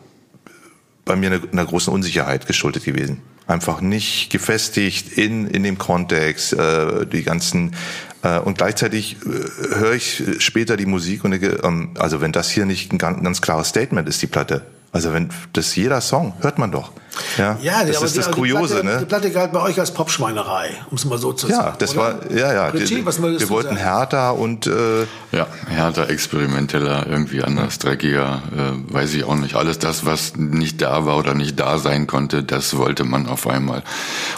[1.04, 3.22] bei mir einer, einer großen Unsicherheit geschuldet gewesen.
[3.46, 7.74] Einfach nicht gefestigt in, in dem Kontext, äh, die ganzen
[8.22, 12.50] äh, und gleichzeitig äh, höre ich später die Musik und denke, ähm, also wenn das
[12.50, 16.34] hier nicht ein ganz, ganz klares Statement ist, die Platte, also wenn das jeder Song
[16.40, 16.92] hört man doch.
[17.36, 18.98] Ja, Ja, das aber ist die, das Kuriose, die Platte, ne?
[19.00, 21.66] Die Platte galt bei euch als Popschweinerei, um es mal so zu sagen.
[21.66, 22.20] Ja, das oder?
[22.20, 22.66] war ja ja.
[22.68, 23.76] Richie, was wir wollten sagen?
[23.76, 29.56] härter und äh, Ja, härter, experimenteller, irgendwie anders, dreckiger, äh, weiß ich auch nicht.
[29.56, 33.46] Alles das, was nicht da war oder nicht da sein konnte, das wollte man auf
[33.46, 33.82] einmal.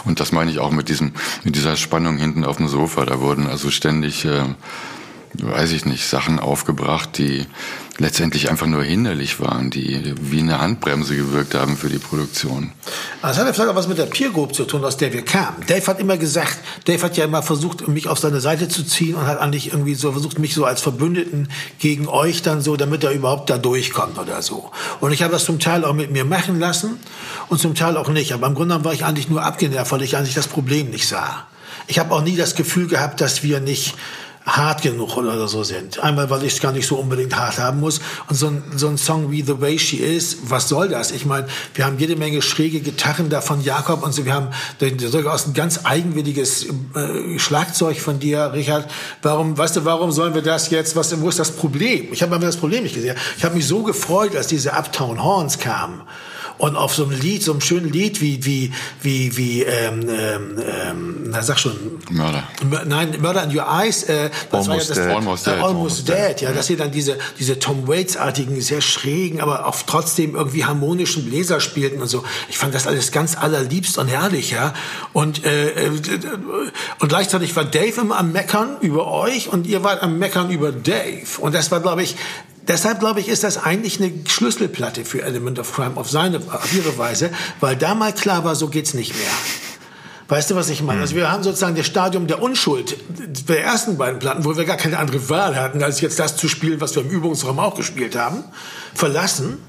[0.03, 1.13] Und das meine ich auch mit diesem,
[1.43, 3.05] mit dieser Spannung hinten auf dem Sofa.
[3.05, 4.43] Da wurden also ständig, äh,
[5.41, 7.45] weiß ich nicht, Sachen aufgebracht, die
[7.97, 12.71] letztendlich einfach nur hinderlich waren, die wie eine Handbremse gewirkt haben für die Produktion.
[13.21, 15.23] Das hat ja vielleicht auch was mit der Peer Group zu tun, aus der wir
[15.23, 15.65] kamen.
[15.67, 19.15] Dave hat immer gesagt, Dave hat ja immer versucht, mich auf seine Seite zu ziehen
[19.15, 21.47] und hat eigentlich irgendwie so versucht, mich so als Verbündeten
[21.79, 24.71] gegen euch dann so, damit er überhaupt da durchkommt oder so.
[24.99, 26.97] Und ich habe das zum Teil auch mit mir machen lassen
[27.47, 28.33] und zum Teil auch nicht.
[28.33, 31.47] Aber im Grunde war ich eigentlich nur abgenervt, weil ich eigentlich das Problem nicht sah.
[31.87, 33.95] Ich habe auch nie das Gefühl gehabt, dass wir nicht
[34.45, 35.99] hart genug oder so sind.
[35.99, 37.99] Einmal, weil ich es gar nicht so unbedingt hart haben muss.
[38.29, 41.11] Und so ein, so ein Song wie The Way She Is, was soll das?
[41.11, 44.23] Ich meine, wir haben jede Menge schräge Gitarren da von Jakob und so.
[44.25, 48.89] Wir haben durchaus ein ganz eigenwilliges äh, Schlagzeug von dir, Richard.
[49.23, 50.95] Warum, weißt du, warum sollen wir das jetzt?
[50.95, 52.09] Was, wo ist das Problem?
[52.11, 53.17] Ich habe mir das Problem nicht gesehen.
[53.37, 56.01] Ich habe mich so gefreut, als diese Uptown Horns kamen.
[56.57, 60.57] Und auf so einem Lied, so einem schönen Lied wie, wie, wie, wie, ähm, ähm,
[60.59, 61.75] ähm, na sag schon,
[62.09, 62.43] Mörder.
[62.69, 64.03] Mör- Nein, Murder in Your Eyes.
[64.03, 65.15] Äh, das Almost war ja das, Dead.
[65.15, 65.63] Almost äh, Dead.
[65.63, 66.15] Almost Almost Dead.
[66.29, 70.63] Dead, Ja, dass ihr dann diese, diese Tom Waits-artigen, sehr schrägen, aber auch trotzdem irgendwie
[70.65, 72.23] harmonischen Bläser spielten und so.
[72.49, 74.73] Ich fand das alles ganz allerliebst und herrlich, ja.
[75.13, 75.89] Und, äh, äh,
[76.99, 80.71] und gleichzeitig war Dave immer am Meckern über euch und ihr wart am Meckern über
[80.71, 81.25] Dave.
[81.39, 82.15] Und das war, glaube ich,
[82.67, 86.73] Deshalb glaube ich, ist das eigentlich eine Schlüsselplatte für Element of Crime auf seine, auf
[86.73, 89.31] ihre Weise, weil da mal klar war, so geht's nicht mehr.
[90.27, 91.01] Weißt du, was ich meine?
[91.01, 92.97] Also wir haben sozusagen das Stadium der Unschuld
[93.47, 96.47] der ersten beiden Platten, wo wir gar keine andere Wahl hatten, als jetzt das zu
[96.47, 98.43] spielen, was wir im Übungsraum auch gespielt haben,
[98.95, 99.59] verlassen.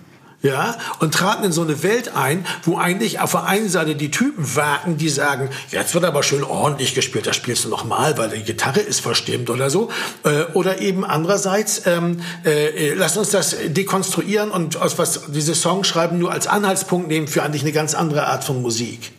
[0.42, 4.10] Ja, und traten in so eine Welt ein, wo eigentlich auf der einen Seite die
[4.10, 8.16] Typen warten, die sagen, jetzt wird aber schön ordentlich gespielt, das spielst du noch mal,
[8.18, 9.90] weil die Gitarre ist verstimmt oder so.
[10.24, 15.88] Äh, oder eben andererseits, ähm, äh, lass uns das dekonstruieren und aus was diese Songs
[15.88, 19.12] schreiben nur als Anhaltspunkt nehmen für eigentlich eine ganz andere Art von Musik.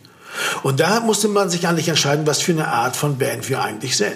[0.62, 3.96] Und da musste man sich eigentlich entscheiden, was für eine Art von Band wir eigentlich
[3.96, 4.14] sind.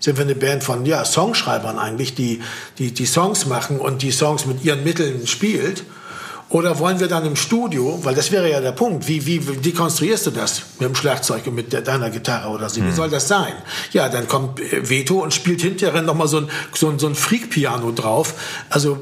[0.00, 2.42] Sind wir eine Band von ja, Songschreibern eigentlich, die,
[2.78, 5.84] die die Songs machen und die Songs mit ihren Mitteln spielt?
[6.54, 10.26] Oder wollen wir dann im Studio, weil das wäre ja der Punkt, wie, wie dekonstruierst
[10.26, 12.80] du das mit dem Schlagzeug und mit der, deiner Gitarre oder so?
[12.80, 13.54] Wie soll das sein?
[13.90, 17.16] Ja, dann kommt äh, Veto und spielt hinterher nochmal so ein, so ein, so ein
[17.16, 18.34] Freak-Piano drauf.
[18.70, 19.00] Also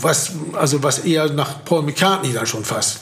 [0.00, 3.00] was, also was eher nach Paul McCartney dann schon fast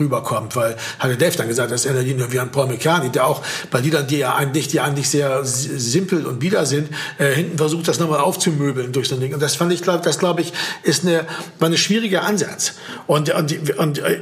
[0.00, 3.28] rüberkommt, weil hatte Dave dann gesagt, das erinnert ihn nur wie an Paul McCartney, der
[3.28, 6.88] auch bei Liedern, die ja eigentlich, die eigentlich sehr simpel und bieder sind,
[7.18, 9.34] äh, hinten versucht, das nochmal aufzumöbeln durch so ein Ding.
[9.34, 11.26] Und das fand ich, glaub, das glaube ich, ist eine,
[11.60, 12.72] war eine schwierige Ansatz.
[13.06, 14.20] Und, und, und äh,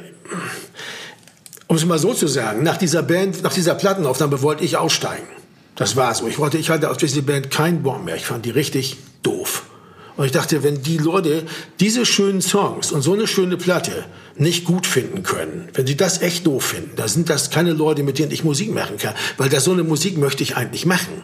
[1.69, 5.27] um es mal so zu sagen, nach dieser Band, nach dieser Plattenaufnahme wollte ich aussteigen.
[5.77, 6.27] Das war so.
[6.27, 8.17] Ich wollte, ich hatte auf diese Band keinen Bock mehr.
[8.17, 9.63] Ich fand die richtig doof.
[10.17, 11.45] Und ich dachte, wenn die Leute
[11.79, 16.23] diese schönen Songs und so eine schöne Platte nicht gut finden können, wenn sie das
[16.23, 19.15] echt doof finden, dann sind das keine Leute, mit denen ich Musik machen kann.
[19.37, 21.23] Weil das so eine Musik möchte ich eigentlich machen.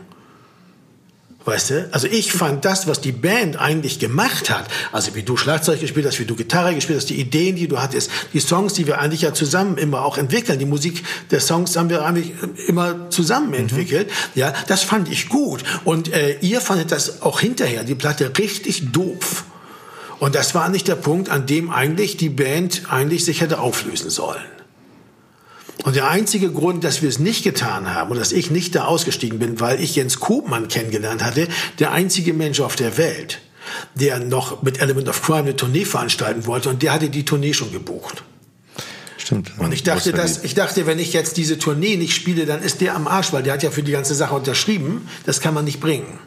[1.44, 1.88] Weißt du?
[1.92, 6.07] Also ich fand das, was die Band eigentlich gemacht hat, also wie du Schlagzeug gespielt
[6.07, 8.98] hast, wie du Gitarre gespielt hast, die Ideen, die du hattest, die Songs, die wir
[8.98, 12.33] eigentlich ja zusammen immer auch entwickeln, die Musik der Songs haben wir eigentlich
[12.66, 15.62] immer zusammen entwickelt, ja, das fand ich gut.
[15.85, 19.44] Und äh, ihr fandet das auch hinterher, die Platte, richtig doof.
[20.20, 24.09] Und das war nicht der Punkt, an dem eigentlich die Band eigentlich sich hätte auflösen
[24.09, 24.40] sollen.
[25.85, 28.87] Und der einzige Grund, dass wir es nicht getan haben und dass ich nicht da
[28.87, 31.47] ausgestiegen bin, weil ich Jens Koopmann kennengelernt hatte,
[31.79, 33.40] der einzige Mensch auf der Welt,
[33.94, 37.53] der noch mit Element of Crime eine Tournee veranstalten wollte und der hatte die Tournee
[37.53, 38.25] schon gebucht.
[39.18, 39.53] Stimmt.
[39.59, 42.81] Und ich dachte, dass, ich dachte, wenn ich jetzt diese Tournee nicht spiele, dann ist
[42.81, 45.07] der am Arsch, weil der hat ja für die ganze Sache unterschrieben.
[45.27, 46.18] Das kann man nicht bringen.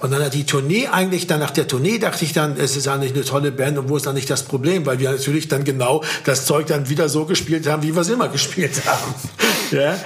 [0.00, 2.86] Und dann hat die Tournee eigentlich, dann nach der Tournee dachte ich dann, es ist
[2.86, 5.64] eigentlich eine tolle Band und wo ist dann nicht das Problem, weil wir natürlich dann
[5.64, 9.14] genau das Zeug dann wieder so gespielt haben, wie wir es immer gespielt haben.
[9.72, 9.98] ja.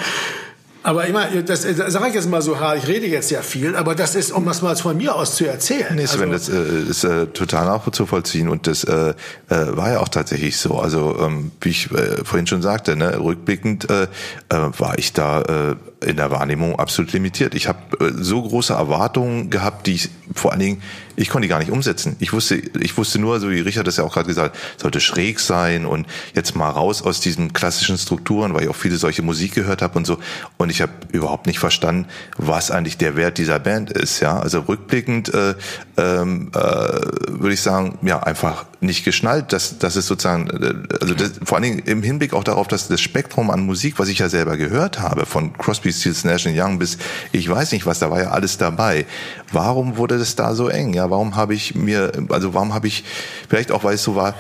[0.85, 3.77] Aber immer, das, das sage ich jetzt mal so hart, ich rede jetzt sehr viel,
[3.77, 5.95] aber das ist, um das mal von mir aus zu erzählen.
[5.95, 9.15] Nee, Sven, Also- das äh, ist äh, total nachzuvollziehen und das äh, äh,
[9.49, 10.81] war ja auch tatsächlich so.
[10.81, 14.09] Also ähm, wie ich äh, vorhin schon sagte, ne, rückblickend äh,
[14.49, 17.55] war ich da in der Wahrnehmung absolut limitiert.
[17.55, 20.83] Ich habe äh, so große Erwartungen gehabt, die ich vor allen Dingen
[21.15, 22.17] Ich konnte die gar nicht umsetzen.
[22.21, 25.41] Ich wusste, ich wusste nur, so wie Richard das ja auch gerade gesagt, sollte schräg
[25.41, 29.55] sein und jetzt mal raus aus diesen klassischen Strukturen, weil ich auch viele solche Musik
[29.55, 30.19] gehört habe und so.
[30.57, 32.07] Und ich habe überhaupt nicht verstanden,
[32.39, 34.21] was eigentlich der Wert dieser Band ist.
[34.21, 35.55] Ja, also rückblickend äh,
[35.97, 41.15] ähm, äh, würde ich sagen, ja einfach nicht geschnallt, dass dass es sozusagen, äh, also
[41.15, 44.19] das, vor allen Dingen im Hinblick auch darauf, dass das Spektrum an Musik, was ich
[44.19, 46.99] ja selber gehört habe, von Crosby, Stills, Nash Young bis
[47.33, 49.07] ich weiß nicht was, da war ja alles dabei.
[49.53, 50.95] Warum wurde das da so eng?
[50.95, 53.05] Ja, warum habe ich mir, also warum habe ich,
[53.49, 54.35] vielleicht auch weil es so war,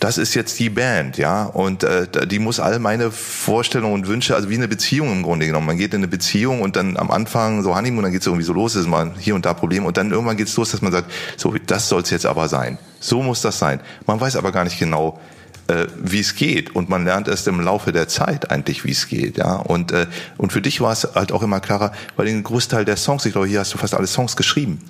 [0.00, 4.34] das ist jetzt die Band, ja, und äh, die muss all meine Vorstellungen und Wünsche,
[4.36, 5.66] also wie eine Beziehung im Grunde genommen.
[5.66, 8.44] Man geht in eine Beziehung und dann am Anfang so Honeymoon, dann geht es irgendwie
[8.44, 10.82] so los, ist mal hier und da Problem und dann irgendwann geht es los, dass
[10.82, 12.78] man sagt, so, das soll es jetzt aber sein.
[13.00, 13.80] So muss das sein.
[14.06, 15.20] Man weiß aber gar nicht genau,
[15.66, 19.08] äh, wie es geht und man lernt erst im Laufe der Zeit eigentlich, wie es
[19.08, 19.56] geht, ja.
[19.56, 20.06] Und äh,
[20.36, 23.32] und für dich war es halt auch immer klarer, weil den Großteil der Songs, ich
[23.32, 24.80] glaube, hier hast du fast alle Songs geschrieben.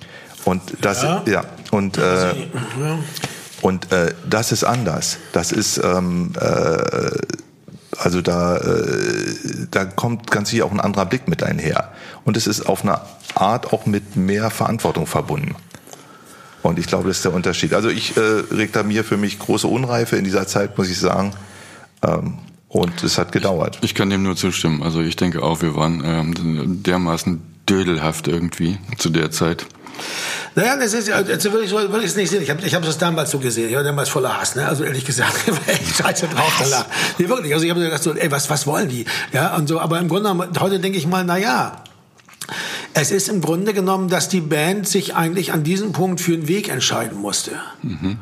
[0.45, 2.33] Und das, ja, ja und äh, ja.
[3.61, 5.17] Und äh, das ist anders.
[5.33, 7.11] Das ist ähm, äh,
[7.97, 9.35] also da äh,
[9.71, 11.91] da kommt ganz sicher auch ein anderer Blick mit einher.
[12.23, 13.01] Und es ist auf eine
[13.35, 15.55] Art auch mit mehr Verantwortung verbunden.
[16.61, 17.73] Und ich glaube, das ist der Unterschied.
[17.73, 18.19] Also ich äh,
[18.51, 21.33] reklamiere für mich große Unreife in dieser Zeit, muss ich sagen.
[22.03, 23.77] Ähm, und es hat gedauert.
[23.77, 24.83] Ich, ich kann dem nur zustimmen.
[24.83, 29.65] Also ich denke auch, wir waren ähm, dermaßen dödelhaft irgendwie zu der Zeit.
[30.55, 32.41] Naja, das ist jetzt will ich, will ich es nicht sehen.
[32.41, 33.69] Ich habe ich hab das damals so gesehen.
[33.69, 34.67] Ich war damals voller Hass, ne?
[34.67, 36.85] Also ehrlich gesagt, ich war echt scheiße drauf danach.
[37.17, 37.53] Nee, wirklich.
[37.53, 39.05] Also ich habe mir gedacht so, ey, was, was wollen die?
[39.31, 39.79] Ja, und so.
[39.79, 41.83] Aber im Grunde heute denke ich mal, na ja.
[42.93, 46.47] Es ist im Grunde genommen, dass die Band sich eigentlich an diesem Punkt für einen
[46.47, 47.51] Weg entscheiden musste.
[47.83, 48.17] Mhm.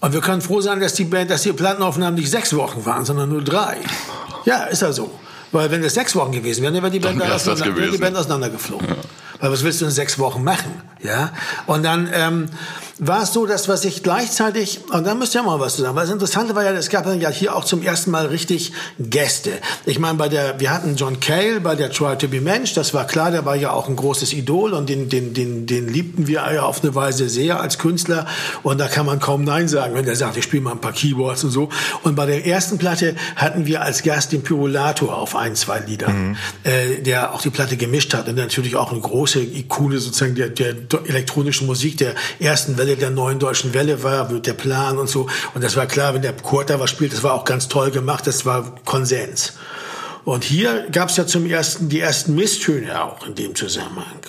[0.00, 3.04] Und wir können froh sein, dass die Band, dass die Plattenaufnahmen nicht sechs Wochen waren,
[3.04, 3.78] sondern nur drei.
[4.44, 5.10] Ja, ist ja so.
[5.52, 8.88] Weil wenn es sechs Wochen gewesen wären, dann wäre die Band, auseinander, die Band auseinandergeflogen.
[8.88, 8.96] Ja.
[9.40, 10.82] Weil was willst du in sechs Wochen machen?
[11.06, 11.32] Ja.
[11.66, 12.48] Und dann ähm,
[12.98, 15.96] war es so, dass was ich gleichzeitig, und da müsst ihr mal was zu sagen,
[15.96, 18.72] weil das Interessante war ja, es gab dann ja hier auch zum ersten Mal richtig
[18.98, 19.52] Gäste.
[19.84, 22.94] Ich meine, bei der, wir hatten John Cale bei der Try to be Mensch, das
[22.94, 26.26] war klar, der war ja auch ein großes Idol und den, den, den, den liebten
[26.26, 28.26] wir ja auf eine Weise sehr als Künstler
[28.62, 30.92] und da kann man kaum Nein sagen, wenn der sagt, ich spiele mal ein paar
[30.92, 31.68] Keyboards und so.
[32.02, 36.28] Und bei der ersten Platte hatten wir als Gast den Pyrolator auf ein, zwei Liedern,
[36.28, 36.36] mhm.
[36.64, 40.48] äh, der auch die Platte gemischt hat und natürlich auch eine große Ikone sozusagen der,
[40.48, 45.28] der elektronischen Musik der ersten Welle der neuen deutschen Welle war, der Plan und so.
[45.54, 47.90] Und das war klar, wenn der Kurt da was spielt, das war auch ganz toll
[47.90, 49.54] gemacht, das war Konsens.
[50.24, 54.20] Und hier gab es ja zum ersten die ersten Misstöne auch in dem Zusammenhang.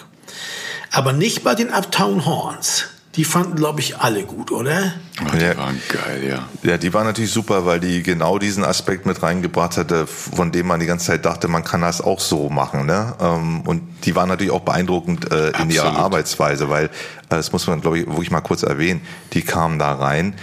[0.91, 2.86] Aber nicht bei den Uptown Horns
[3.17, 4.93] die fanden, glaube ich, alle gut, oder?
[5.19, 5.58] Oh, die ja.
[5.58, 6.47] waren geil, ja.
[6.62, 10.67] Ja, die waren natürlich super, weil die genau diesen Aspekt mit reingebracht hatte, von dem
[10.67, 12.86] man die ganze Zeit dachte, man kann das auch so machen.
[12.86, 13.15] Ne?
[13.19, 16.89] Ähm, und die waren natürlich auch beeindruckend äh, in ihrer Arbeitsweise, weil, äh,
[17.30, 19.01] das muss man, glaube ich, wirklich mal kurz erwähnen,
[19.34, 20.36] die kamen da rein,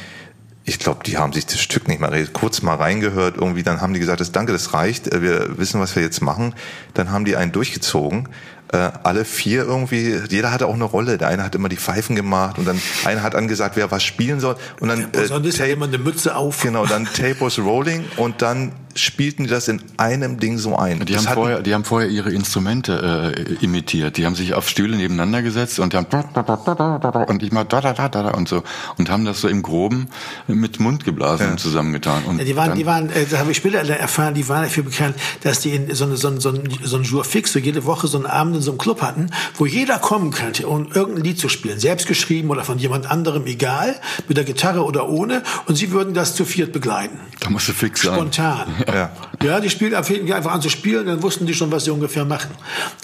[0.66, 3.36] ich glaube, die haben sich das Stück nicht mal kurz mal reingehört.
[3.36, 5.12] Irgendwie, dann haben die gesagt, das danke, das reicht.
[5.12, 6.54] Äh, wir wissen, was wir jetzt machen.
[6.94, 8.28] Dann haben die einen durchgezogen
[8.72, 11.18] äh, alle vier irgendwie, jeder hatte auch eine Rolle.
[11.18, 14.40] Der eine hat immer die Pfeifen gemacht und dann einer hat angesagt, wer was spielen
[14.40, 14.56] soll.
[14.80, 16.62] Und dann äh, Tape, immer eine Mütze auf.
[16.62, 21.04] Genau, dann Tape was rolling und dann spielten die das in einem Ding so ein.
[21.04, 24.16] Die, haben vorher, die haben vorher ihre Instrumente äh, imitiert.
[24.16, 26.06] Die haben sich auf Stühle nebeneinander gesetzt und haben
[27.26, 28.62] und ich mal da da da da und so
[28.98, 30.08] und haben das so im Groben
[30.46, 31.52] mit Mund geblasen ja.
[31.52, 32.24] und zusammengetan.
[32.24, 34.84] Und ja, die waren, die waren, äh, da habe ich später erfahren, die waren dafür
[34.84, 37.58] bekannt, dass die in so eine, so ein, so ein, so ein Jour fix, so
[37.58, 40.90] jede Woche so einen Abend in so einem Club hatten, wo jeder kommen könnte, um
[40.92, 43.96] irgendein Lied zu spielen, selbst geschrieben oder von jemand anderem, egal,
[44.28, 47.18] mit der Gitarre oder ohne, und sie würden das zu viert begleiten.
[47.40, 48.14] Da musst du fix sein.
[48.14, 48.74] Spontan.
[48.86, 49.10] Ja.
[49.42, 52.50] ja, die spielen einfach an zu spielen, dann wussten die schon, was sie ungefähr machen.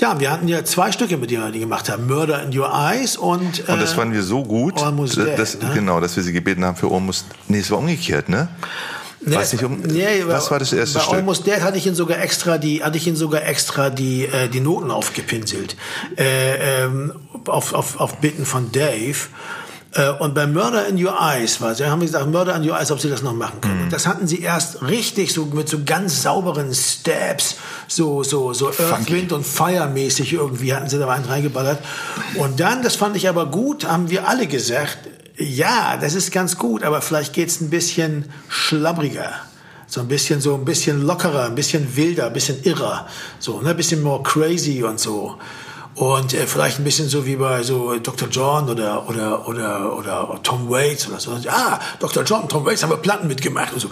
[0.00, 2.06] Ja, wir hatten ja zwei Stücke, mit denen wir die gemacht haben.
[2.06, 5.58] Murder in Your Eyes und äh, Und das fanden wir so gut, Almost Dead, das,
[5.60, 5.70] ne?
[5.74, 8.48] genau, dass wir sie gebeten haben für Almost, nee, es war umgekehrt, ne?
[9.22, 11.12] Nee, Weiß nicht, um, nee, was war das erste bei Stück?
[11.12, 14.24] Bei Almost Dead hatte ich ihn sogar extra die, hatte ich ihn sogar extra die,
[14.24, 15.76] äh, die Noten aufgepinselt.
[16.16, 17.12] Äh, ähm,
[17.46, 19.18] auf, auf, auf Bitten von Dave.
[19.92, 22.90] Äh, und bei Murder in Your Eyes war, sie haben gesagt, Murder in Your Eyes,
[22.92, 23.86] ob sie das noch machen können.
[23.86, 23.90] Mhm.
[23.90, 27.56] Das hatten sie erst richtig so mit so ganz sauberen Steps,
[27.88, 31.80] so so so Earth, Wind und Fire mäßig irgendwie hatten sie da einen reingeballert.
[32.36, 34.98] Und dann, das fand ich aber gut, haben wir alle gesagt,
[35.40, 39.32] ja, das ist ganz gut, aber vielleicht geht's ein bisschen schlabbriger
[39.90, 43.08] so ein bisschen so ein bisschen lockerer, ein bisschen wilder, ein bisschen irrer,
[43.40, 45.36] so ne, ein bisschen more crazy und so.
[45.96, 48.28] Und äh, vielleicht ein bisschen so wie bei so Dr.
[48.28, 51.32] John oder, oder, oder, oder Tom Waits oder so.
[51.48, 52.22] Ah, Dr.
[52.22, 53.88] John, Tom Waits haben wir Platten mitgemacht und so.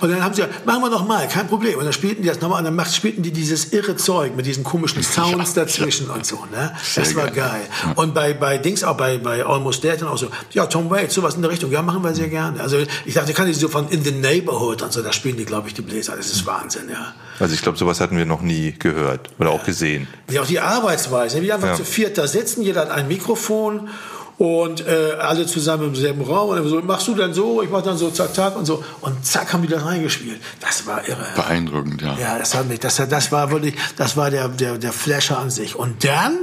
[0.00, 1.78] Und dann haben sie gesagt, machen wir noch mal, kein Problem.
[1.78, 4.46] Und dann spielten die das nochmal und dann macht, spielten die dieses irre Zeug mit
[4.46, 6.46] diesen komischen Sounds dazwischen und so.
[6.52, 6.74] Ne?
[6.94, 7.62] Das war geil.
[7.96, 11.14] Und bei, bei Dings auch, bei, bei Almost Dead dann auch so, ja, Tom Waits,
[11.14, 12.60] sowas in der Richtung, ja, machen wir sehr gerne.
[12.60, 12.76] Also
[13.06, 15.46] ich dachte, ich kann die so von In the Neighborhood und so, da spielen die,
[15.46, 16.16] glaube ich, die Bläser.
[16.16, 17.14] Das ist Wahnsinn, ja.
[17.40, 20.06] Also ich glaube, sowas hatten wir noch nie gehört oder auch gesehen.
[20.30, 21.74] Ja, auch die Arbeitsweise, wie einfach ja.
[21.74, 23.88] zu viert da sitzen, jeder hat ein Mikrofon
[24.36, 26.50] und äh, alle zusammen im selben Raum.
[26.50, 28.84] Und so, machst du dann so, ich mach dann so, zack, zack und so.
[29.00, 30.40] Und zack, haben die da reingespielt.
[30.60, 31.26] Das war irre.
[31.34, 32.16] Beeindruckend, ja.
[32.18, 35.50] Ja, das hat mich, das, das war wirklich, das war der, der, der Flasher an
[35.50, 35.76] sich.
[35.76, 36.38] Und dann,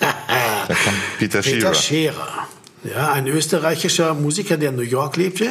[0.00, 1.56] da kam Peter Scherer.
[1.56, 2.48] Peter Scherer.
[2.84, 5.48] Ja, ein österreichischer Musiker, der in New York lebte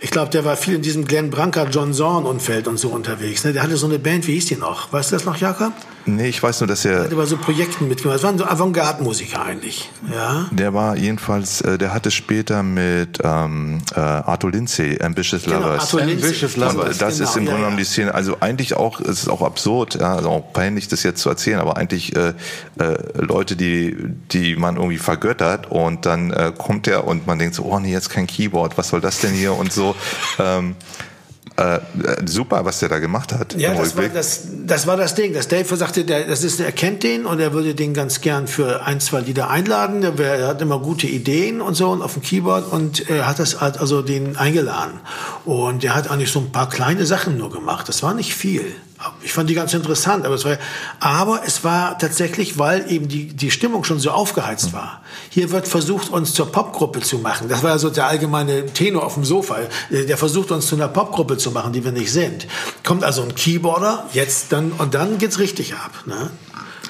[0.00, 3.44] ich glaube, der war viel in diesem Glenn Branca, John Zorn-Umfeld und so unterwegs.
[3.44, 3.52] Ne?
[3.52, 4.92] Der hatte so eine Band, wie hieß die noch?
[4.92, 5.72] Weißt du das noch, Jakob?
[6.08, 7.04] Nee, ich weiß nur, dass er.
[7.08, 8.16] Der bei so Projekten mitgemacht.
[8.16, 9.90] Das waren so Avantgarde-Musiker eigentlich.
[10.10, 10.46] Ja.
[10.50, 15.82] Der war jedenfalls, äh, der hatte später mit ähm, äh, Arthur Lindsay, Ambitious genau, Lovers.
[15.82, 16.98] Arthur Ambitious Lovers.
[16.98, 17.84] Das genau, ist im Grunde genommen ja.
[17.84, 18.14] die Szene.
[18.14, 21.60] Also eigentlich auch, es ist auch absurd, ja, also auch peinlich, das jetzt zu erzählen,
[21.60, 22.32] aber eigentlich äh,
[22.78, 23.96] äh, Leute, die,
[24.32, 27.92] die man irgendwie vergöttert und dann äh, kommt er und man denkt so, oh nee,
[27.92, 29.94] jetzt kein Keyboard, was soll das denn hier und so.
[30.38, 30.76] Ähm,
[31.58, 31.80] äh,
[32.24, 33.54] super, was der da gemacht hat.
[33.54, 35.34] Ja, das war das, das war das Ding.
[35.34, 38.46] Das Dave sagte, der, das ist, er kennt den und er würde den ganz gern
[38.46, 40.04] für ein, zwei Lieder einladen.
[40.04, 43.40] Er, er hat immer gute Ideen und so und auf dem Keyboard und er hat
[43.40, 45.00] das halt also den eingeladen.
[45.44, 47.88] Und er hat eigentlich so ein paar kleine Sachen nur gemacht.
[47.88, 48.76] Das war nicht viel.
[49.22, 50.58] Ich fand die ganz interessant, aber es war,
[50.98, 55.02] aber es war tatsächlich, weil eben die, die Stimmung schon so aufgeheizt war.
[55.30, 57.48] Hier wird versucht, uns zur Popgruppe zu machen.
[57.48, 59.58] Das war ja so der allgemeine Tenor auf dem Sofa.
[59.90, 62.48] Der versucht, uns zu einer Popgruppe zu machen, die wir nicht sind.
[62.84, 66.30] Kommt also ein Keyboarder, jetzt dann, und dann geht's richtig ab, ne?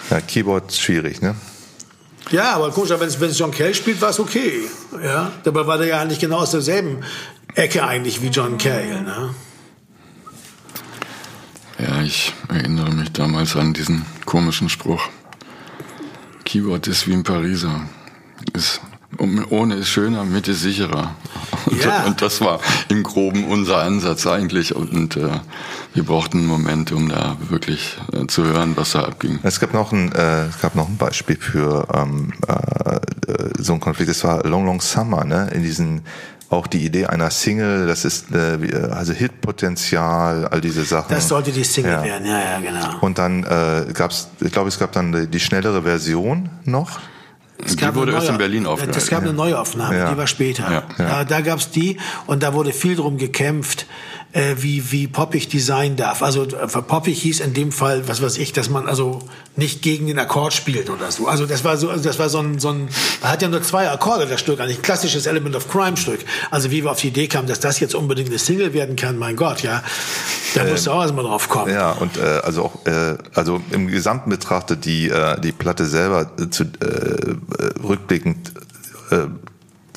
[0.08, 1.34] Ja, Keyboard ist schwierig, ne?
[2.30, 4.62] Ja, aber komisch, wenn es John Cale spielt, war es okay.
[5.02, 7.04] Ja, dabei war der ja eigentlich genau aus derselben
[7.54, 9.34] Ecke eigentlich wie John Cale, ne?
[11.78, 15.08] Ja, ich erinnere mich damals an diesen komischen Spruch.
[16.44, 17.82] Keyboard ist wie ein Pariser.
[18.52, 18.80] Ist,
[19.50, 21.14] ohne ist schöner, mit ist sicherer.
[21.66, 22.04] Und, ja.
[22.04, 24.74] und das war im Groben unser Ansatz eigentlich.
[24.74, 25.40] Und äh,
[25.94, 29.38] wir brauchten einen Moment, um da wirklich äh, zu hören, was da abging.
[29.44, 32.98] Es gab noch ein, äh, es gab noch ein Beispiel für ähm, äh,
[33.56, 34.10] so einen Konflikt.
[34.10, 35.48] Es war Long Long Summer, ne?
[35.54, 36.02] In diesen
[36.50, 41.10] auch die Idee einer Single, das ist äh, also Hitpotenzial, all diese Sachen.
[41.10, 42.04] Das sollte die Single ja.
[42.04, 42.98] werden, ja, ja, genau.
[43.00, 47.00] Und dann äh, gab es, ich glaube, es gab dann die, die schnellere Version noch.
[47.64, 48.96] Es die wurde erst in Berlin aufgenommen.
[48.96, 50.10] Es gab eine Neuaufnahme, ja.
[50.10, 50.70] die war später.
[50.70, 50.82] Ja.
[50.96, 53.86] Da, da gab es die und da wurde viel drum gekämpft,
[54.32, 56.22] äh, wie, wie poppig die sein darf.
[56.22, 59.20] Also äh, poppig hieß in dem Fall, was weiß ich, dass man also
[59.56, 61.26] nicht gegen den Akkord spielt oder so.
[61.28, 62.88] Also das war so, das war so ein, so ein,
[63.22, 66.20] man hat ja nur zwei Akkorde, das Stück, eigentlich klassisches Element of Crime Stück.
[66.50, 69.16] Also wie wir auf die Idee kamen, dass das jetzt unbedingt eine Single werden kann,
[69.16, 69.82] mein Gott, ja.
[70.54, 71.72] Da ähm, musst du auch erstmal drauf kommen.
[71.72, 76.30] Ja, und äh, also auch, äh, also im Gesamten betrachtet die, äh, die Platte selber
[76.38, 77.36] äh, zu, äh, äh
[77.82, 78.52] rückblickend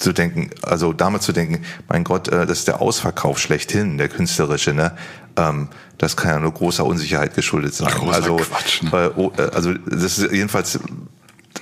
[0.01, 4.09] zu denken, also damit zu denken, mein Gott, äh, das ist der Ausverkauf schlechthin, der
[4.09, 4.93] künstlerische, ne?
[5.37, 7.91] Ähm, das kann ja nur großer Unsicherheit geschuldet sein.
[7.93, 8.89] Großer also, Quatsch, ne?
[8.91, 10.79] äh, oh, äh, also das ist jedenfalls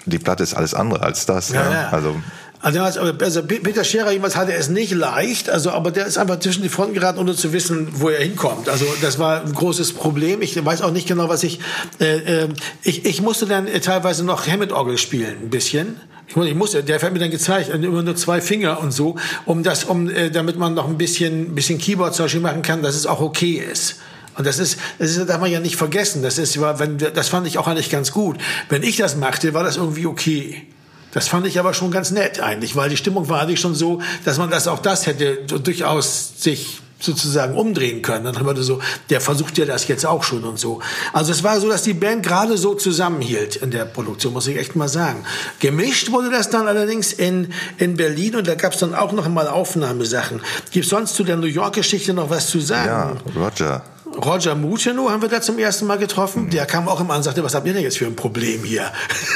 [0.05, 1.49] die Platte ist alles andere als das.
[1.49, 1.89] Ja, ja.
[1.89, 2.15] Also
[2.61, 6.61] also, also Peter Scherer jemals hatte es nicht leicht, also aber der ist einfach zwischen
[6.61, 8.67] die Fronten geraten, ohne zu wissen, wo er hinkommt.
[8.67, 10.41] Also das war ein großes Problem.
[10.41, 11.61] Ich weiß auch nicht genau, was ich.
[12.01, 12.49] Äh, äh,
[12.83, 16.01] ich, ich musste dann teilweise noch Hammond-Orgel spielen, ein bisschen.
[16.29, 19.15] Ich, muss, ich musste, der hat mir dann gezeigt, immer nur zwei Finger und so,
[19.45, 22.83] um das, um, äh, damit man noch ein bisschen, bisschen Keyboard zum Beispiel machen kann,
[22.83, 23.95] dass es auch okay ist.
[24.37, 26.21] Und das ist, das ist, darf man ja nicht vergessen.
[26.21, 28.37] Das ist, wenn, das fand ich auch eigentlich ganz gut.
[28.69, 30.67] Wenn ich das machte, war das irgendwie okay.
[31.11, 33.99] Das fand ich aber schon ganz nett eigentlich, weil die Stimmung war eigentlich schon so,
[34.23, 38.25] dass man das auch das hätte durchaus sich sozusagen umdrehen können.
[38.25, 40.81] Dann haben wir so, der versucht ja das jetzt auch schon und so.
[41.13, 44.57] Also es war so, dass die Band gerade so zusammenhielt in der Produktion, muss ich
[44.57, 45.23] echt mal sagen.
[45.59, 49.27] Gemischt wurde das dann allerdings in, in Berlin und da gab es dann auch noch
[49.29, 50.41] mal Aufnahmesachen.
[50.71, 53.19] Gibt sonst zu der New York-Geschichte noch was zu sagen?
[53.35, 53.83] Ja, Roger.
[54.25, 56.45] Roger Mutino haben wir da zum ersten Mal getroffen.
[56.45, 56.49] Mhm.
[56.51, 58.63] Der kam auch immer an und sagte, was habt ihr denn jetzt für ein Problem
[58.63, 58.91] hier?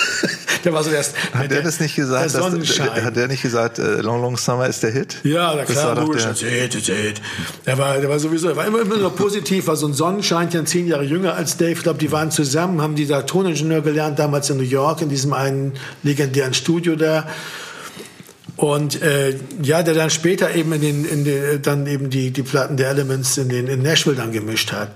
[0.63, 2.33] der war so der, hat der, das nicht gesagt?
[2.33, 5.17] Der dass, hat der nicht gesagt, äh, Long Long Summer ist der Hit?
[5.23, 7.21] Ja, na klar, war der, Hit, Hit, Hit.
[7.65, 10.65] Der war, der war sowieso, der war immer, immer nur positiv, war so ein Sonnenscheinchen,
[10.65, 11.71] zehn Jahre jünger als Dave.
[11.71, 15.09] Ich glaube, die waren zusammen, haben die da Toningenieur gelernt, damals in New York, in
[15.09, 17.27] diesem einen legendären Studio da.
[18.55, 22.43] Und äh, ja, der dann später eben in den, in den dann eben die, die
[22.43, 24.91] Platten der Elements in den in Nashville dann gemischt hat.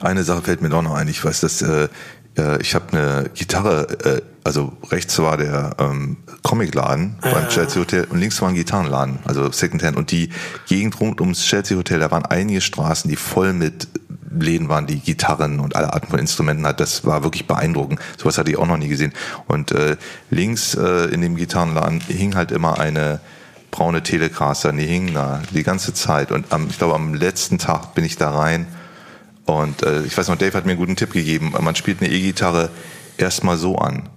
[0.00, 1.06] Eine Sache fällt mir doch noch ein.
[1.06, 1.88] Ich weiß, dass äh,
[2.36, 8.06] äh, ich habe eine Gitarre, äh, also rechts war der ähm, Comicladen beim Chelsea Hotel
[8.10, 9.96] und links war ein Gitarrenladen, also Secondhand.
[9.96, 10.30] Und die
[10.66, 13.88] Gegend rund ums Chelsea Hotel, da waren einige Straßen, die voll mit
[14.30, 16.80] Läden waren, die Gitarren und alle Arten von Instrumenten hat.
[16.80, 18.00] Das war wirklich beeindruckend.
[18.16, 19.12] Sowas hatte ich auch noch nie gesehen.
[19.46, 19.96] Und äh,
[20.30, 23.20] links äh, in dem Gitarrenladen hing halt immer eine
[23.70, 26.32] braune Telecaster, die hing da die ganze Zeit.
[26.32, 28.66] Und am, ich glaube, am letzten Tag bin ich da rein
[29.46, 31.52] und äh, ich weiß noch, Dave hat mir einen guten Tipp gegeben.
[31.60, 32.70] Man spielt eine E-Gitarre
[33.16, 34.08] erstmal so an,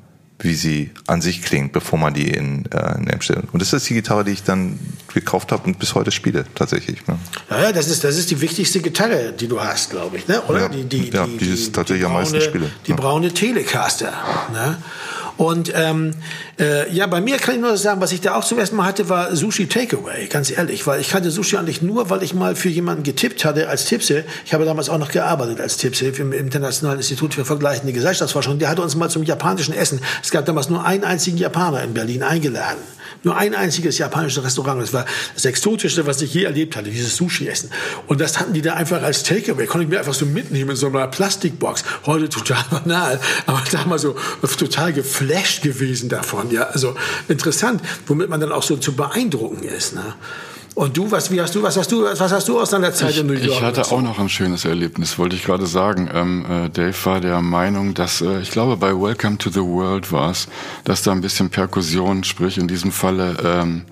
[0.43, 3.45] wie sie an sich klingt, bevor man die in, äh, in stellt.
[3.53, 4.77] Und das ist die Gitarre, die ich dann
[5.13, 7.05] gekauft habe und bis heute spiele, tatsächlich.
[7.07, 7.17] Ne?
[7.49, 10.41] Ja, das ist, das ist die wichtigste Gitarre, die du hast, glaube ich, ne?
[10.43, 10.61] oder?
[10.61, 12.71] Ja, die, die, ja, die, die ist tatsächlich am braune, meisten spiele.
[12.87, 12.97] Die Ja.
[12.97, 14.11] braune Telecaster.
[14.51, 14.77] Ne?
[15.37, 16.13] Und ähm,
[16.59, 18.85] äh, ja, bei mir kann ich nur sagen, was ich da auch zum ersten Mal
[18.85, 22.55] hatte, war Sushi Takeaway, ganz ehrlich, weil ich kannte Sushi eigentlich nur, weil ich mal
[22.55, 24.23] für jemanden getippt hatte als Tippse.
[24.45, 28.59] Ich habe damals auch noch gearbeitet als Tippse im Internationalen Institut für vergleichende Gesellschaftsforschung.
[28.59, 29.99] Der hatte uns mal zum japanischen Essen.
[30.21, 32.81] Es gab damals nur einen einzigen Japaner in Berlin eingeladen.
[33.23, 34.81] Nur ein einziges japanisches Restaurant.
[34.81, 37.69] Das war das Exotischste, was ich je erlebt hatte, dieses Sushi-Essen.
[38.07, 39.65] Und das hatten die da einfach als Takeaway.
[39.65, 41.83] Konnte ich mir einfach so mitnehmen in so einer Plastikbox.
[42.05, 44.15] Heute total banal, aber damals so
[44.57, 44.91] total
[45.23, 46.51] geflasht gewesen davon.
[46.51, 46.95] Ja, also
[47.27, 49.93] interessant, womit man dann auch so zu beeindrucken ist.
[49.95, 50.13] Ne?
[50.75, 53.11] Und du, was, wie hast du, was hast du, was hast du aus deiner Zeit
[53.11, 53.45] Ich, in New York?
[53.45, 56.09] ich hatte auch noch ein schönes Erlebnis, wollte ich gerade sagen.
[56.11, 60.11] Ähm, äh, Dave war der Meinung, dass, äh, ich glaube bei Welcome to the World
[60.11, 60.47] war es,
[60.83, 63.83] dass da ein bisschen Perkussion, sprich in diesem Falle ähm,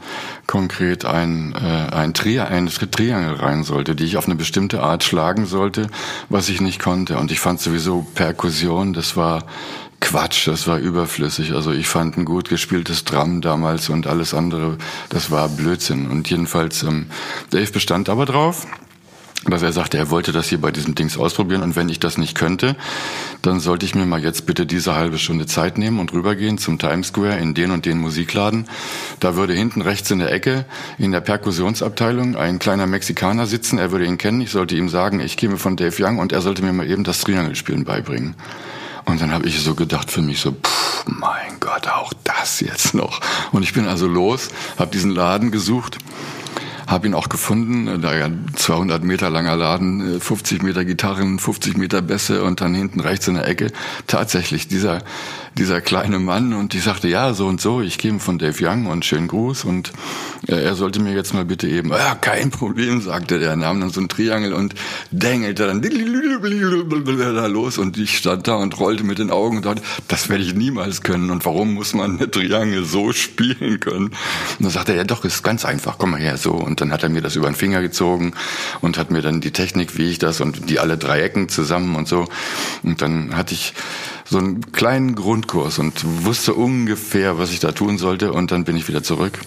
[0.48, 5.04] konkret ein, äh, ein, Tri ein Triangel rein sollte, die ich auf eine bestimmte Art
[5.04, 5.88] schlagen sollte,
[6.30, 7.18] was ich nicht konnte.
[7.20, 9.44] Und ich fand sowieso Perkussion, das war
[10.02, 11.54] Quatsch, das war überflüssig.
[11.54, 14.78] Also ich fand ein gut gespieltes Drum damals und alles andere,
[15.10, 16.10] das war Blödsinn.
[16.10, 17.06] Und jedenfalls, ähm,
[17.52, 18.68] Dave bestand aber drauf,
[19.46, 22.18] dass er sagte, er wollte das hier bei diesem Dings ausprobieren und wenn ich das
[22.18, 22.76] nicht könnte,
[23.42, 26.78] dann sollte ich mir mal jetzt bitte diese halbe Stunde Zeit nehmen und rübergehen zum
[26.78, 28.68] Times Square in den und den Musikladen.
[29.20, 30.66] Da würde hinten rechts in der Ecke
[30.98, 35.20] in der Perkussionsabteilung ein kleiner Mexikaner sitzen, er würde ihn kennen, ich sollte ihm sagen,
[35.20, 38.36] ich käme von Dave Young und er sollte mir mal eben das Triangelspielen beibringen.
[39.12, 42.94] Und dann habe ich so gedacht für mich so, pff, mein Gott, auch das jetzt
[42.94, 43.20] noch.
[43.52, 44.48] Und ich bin also los,
[44.80, 45.98] habe diesen Laden gesucht,
[46.88, 51.76] habe ihn auch gefunden, da ja 200 Meter langer Laden, äh, 50 Meter Gitarren, 50
[51.76, 53.74] Meter Bässe und dann hinten rechts in der Ecke
[54.08, 55.04] tatsächlich dieser
[55.58, 56.54] dieser kleine Mann.
[56.54, 59.66] Und ich sagte ja so und so, ich käme von Dave Young und schönen Gruß.
[59.66, 59.92] Und
[60.48, 63.90] äh, er sollte mir jetzt mal bitte eben, ja kein Problem, sagte der, nahm dann
[63.90, 64.76] so ein Triangel und
[65.12, 67.78] dängelte dann da los.
[67.78, 71.02] Und ich stand da und rollte mit den Augen und dachte, das werde ich niemals
[71.02, 71.30] können.
[71.30, 74.06] Und warum muss man eine Triangel so spielen können?
[74.06, 74.16] Und
[74.60, 76.52] dann sagte er, ja doch, ist ganz einfach, komm mal her, so.
[76.52, 78.34] Und dann hat er mir das über den Finger gezogen
[78.80, 81.96] und hat mir dann die Technik, wie ich das und die alle drei Ecken zusammen
[81.96, 82.28] und so.
[82.84, 83.74] Und dann hatte ich
[84.32, 88.78] so einen kleinen Grundkurs und wusste ungefähr, was ich da tun sollte und dann bin
[88.78, 89.40] ich wieder zurück.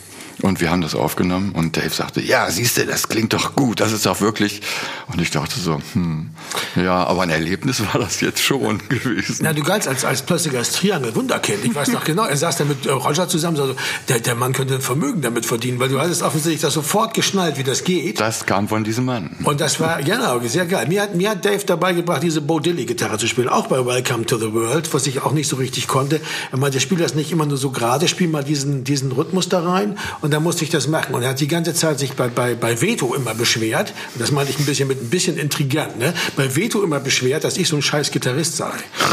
[0.42, 3.80] Und wir haben das aufgenommen und Dave sagte, ja, siehst du, das klingt doch gut,
[3.80, 4.62] das ist auch wirklich.
[5.06, 6.30] Und ich dachte so, hm,
[6.76, 9.40] ja, aber ein Erlebnis war das jetzt schon gewesen.
[9.42, 11.64] Na, du galtst als, als plötzlich als Triangel Wunderkind.
[11.64, 13.74] Ich weiß noch genau, er saß da mit äh, Roger zusammen, so,
[14.08, 17.56] der, der Mann könnte ein Vermögen damit verdienen, weil du hattest offensichtlich das sofort geschnallt,
[17.58, 18.20] wie das geht.
[18.20, 19.36] Das kam von diesem Mann.
[19.44, 20.86] Und das war, genau, sehr geil.
[20.88, 24.26] Mir hat, mir hat Dave dabei gebracht, diese Bo Diddley-Gitarre zu spielen, auch bei Welcome
[24.26, 26.20] to the World, was ich auch nicht so richtig konnte.
[26.50, 29.62] Er meinte, spiel das nicht immer nur so gerade, spiel mal diesen, diesen Rhythmus da
[29.62, 29.96] rein.
[30.24, 31.14] Und dann musste ich das machen.
[31.14, 34.30] Und er hat die ganze Zeit sich bei, bei, bei Veto immer beschwert, und das
[34.30, 36.14] meinte ich ein bisschen mit ein bisschen intrigant, ne?
[36.34, 38.70] bei Veto immer beschwert, dass ich so ein scheiß Gitarrist sei.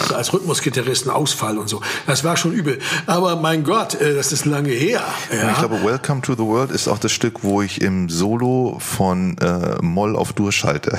[0.08, 1.82] So als Rhythmusgitarrist ein Ausfall und so.
[2.08, 2.80] Das war schon übel.
[3.08, 5.04] Aber mein Gott, äh, das ist lange her.
[5.34, 5.52] Ja.
[5.52, 9.38] Ich glaube, Welcome to the World ist auch das Stück, wo ich im Solo von
[9.40, 10.98] äh, Moll auf Dur schalte.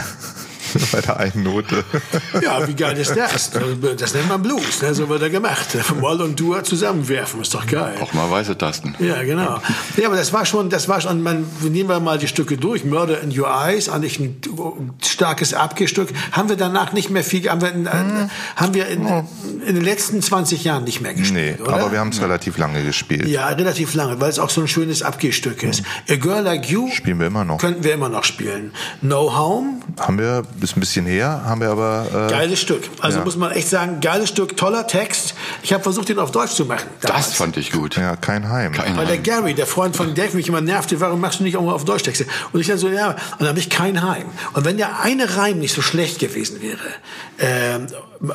[0.92, 1.84] Bei der einen Note.
[2.42, 3.50] Ja, wie geil ist das?
[3.50, 4.94] Das nennt man Blues, ne?
[4.94, 5.68] so wird er gemacht.
[6.00, 7.94] Moll und Dur zusammenwerfen, ist doch geil.
[8.00, 8.94] Auch mal weiße Tasten.
[8.98, 9.60] Ja, genau.
[9.96, 12.84] Ja, aber das war schon, das war schon, man, nehmen wir mal die Stücke durch.
[12.84, 14.40] Murder in Your Eyes, eigentlich ein
[15.04, 16.08] starkes Abgestück.
[16.32, 18.30] Haben wir danach nicht mehr viel, haben wir, in, Hm.
[18.56, 19.06] haben wir in,
[19.66, 21.74] in den letzten 20 Jahren nicht mehr Nee, gespielt, oder?
[21.74, 23.26] aber wir haben es relativ lange gespielt.
[23.28, 25.82] ja, relativ lange, weil es auch so ein schönes Abgestück ist.
[26.08, 27.58] A Girl Like You Spielen wir immer noch.
[27.58, 28.72] könnten wir immer noch spielen.
[29.02, 32.06] No Home, Haben wir, ist ein bisschen her, haben wir aber.
[32.28, 32.88] Äh, Geiles Stück.
[33.00, 33.24] Also Ja.
[33.24, 35.34] muss man echt sagen, geiles Stück, toller Text.
[35.62, 36.86] Ich habe versucht, den auf Deutsch zu machen.
[37.00, 37.28] damals.
[37.28, 37.96] Das fand ich gut.
[37.96, 38.72] Ja, kein Heim.
[38.72, 39.22] Kein Weil der Heim.
[39.22, 41.84] Gary, der Freund von Dave, mich immer nervte, warum machst du nicht auch mal auf
[41.84, 42.26] Deutsch Texte?
[42.52, 44.26] Und ich dann so, ja, und dann habe ich kein Heim.
[44.52, 46.78] Und wenn der eine Reim nicht so schlecht gewesen wäre,
[47.38, 47.86] ähm,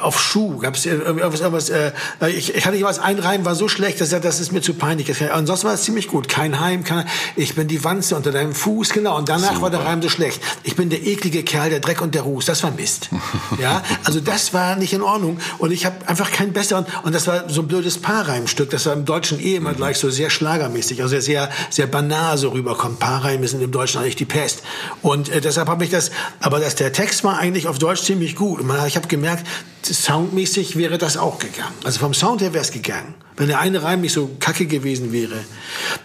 [0.02, 1.92] auf Schuh gab es irgendwas, irgendwas äh,
[2.28, 4.74] ich, ich hatte jeweils ein Reim war so schlecht, dass er, das ist mir zu
[4.74, 5.12] peinlich.
[5.32, 6.28] Ansonsten war es ziemlich gut.
[6.28, 7.06] Kein Heim, kein,
[7.36, 9.18] ich bin die Wanze unter deinem Fuß, genau.
[9.18, 10.42] Und danach war der Reim so schlecht.
[10.64, 12.46] Ich bin der eklige Kerl, der Dreck und der Ruß.
[12.46, 13.10] Das war Mist.
[13.60, 15.40] ja, also das war nicht in Ordnung.
[15.58, 16.86] Und ich habe einfach keinen besseren.
[17.04, 18.70] Und das war so ein blödes Paarreimstück.
[18.70, 22.50] Das war im Deutschen eh immer gleich so sehr schlagermäßig, also sehr, sehr banal so
[22.50, 23.00] rüberkommt.
[23.00, 24.64] Paarreime sind im Deutschen eigentlich die Pest.
[25.02, 28.36] Und äh, deshalb habe ich das, aber das, der Text war eigentlich auf Deutsch ziemlich
[28.36, 28.62] gut.
[28.88, 29.46] Ich habe gemerkt,
[29.84, 31.74] soundmäßig wäre das auch gegangen.
[31.84, 33.16] Also vom Sound her wäre es gegangen.
[33.38, 35.36] Wenn der eine Reim nicht so kacke gewesen wäre.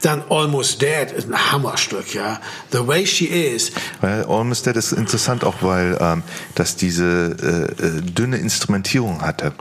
[0.02, 2.40] Dann Almost Dead ist ein Hammerstück, ja.
[2.72, 3.72] The Way She Is.
[4.02, 6.22] Weil Almost Dead ist interessant auch, weil ähm,
[6.54, 9.52] das diese äh, äh, dünne Instrumentierung hatte.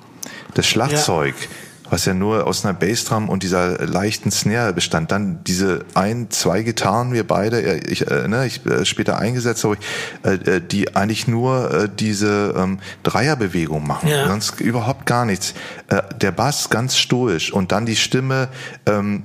[0.53, 1.33] Das Schlagzeug,
[1.91, 6.63] was ja nur aus einer Bassdrum und dieser leichten Snare bestand, dann diese ein, zwei
[6.63, 10.61] Gitarren, wir beide, äh, ich, äh, ne, ich äh, später eingesetzt habe, ich, äh, äh,
[10.61, 14.27] die eigentlich nur äh, diese ähm, Dreierbewegung machen, Ja.
[14.27, 15.53] sonst überhaupt gar nichts.
[15.89, 18.47] Äh, der Bass ganz stoisch und dann die Stimme
[18.85, 19.23] ähm,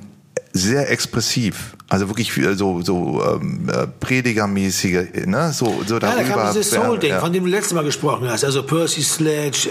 [0.57, 6.15] sehr expressiv, also wirklich wie- so so ähm, äh, Predigermäßige, ne, so so Ja, da
[6.17, 6.35] darüber.
[6.35, 7.21] kam dieses Soul-Ding, ja.
[7.21, 8.45] von dem du letztes Mal gesprochen hast.
[8.45, 9.69] Also Percy Sledge,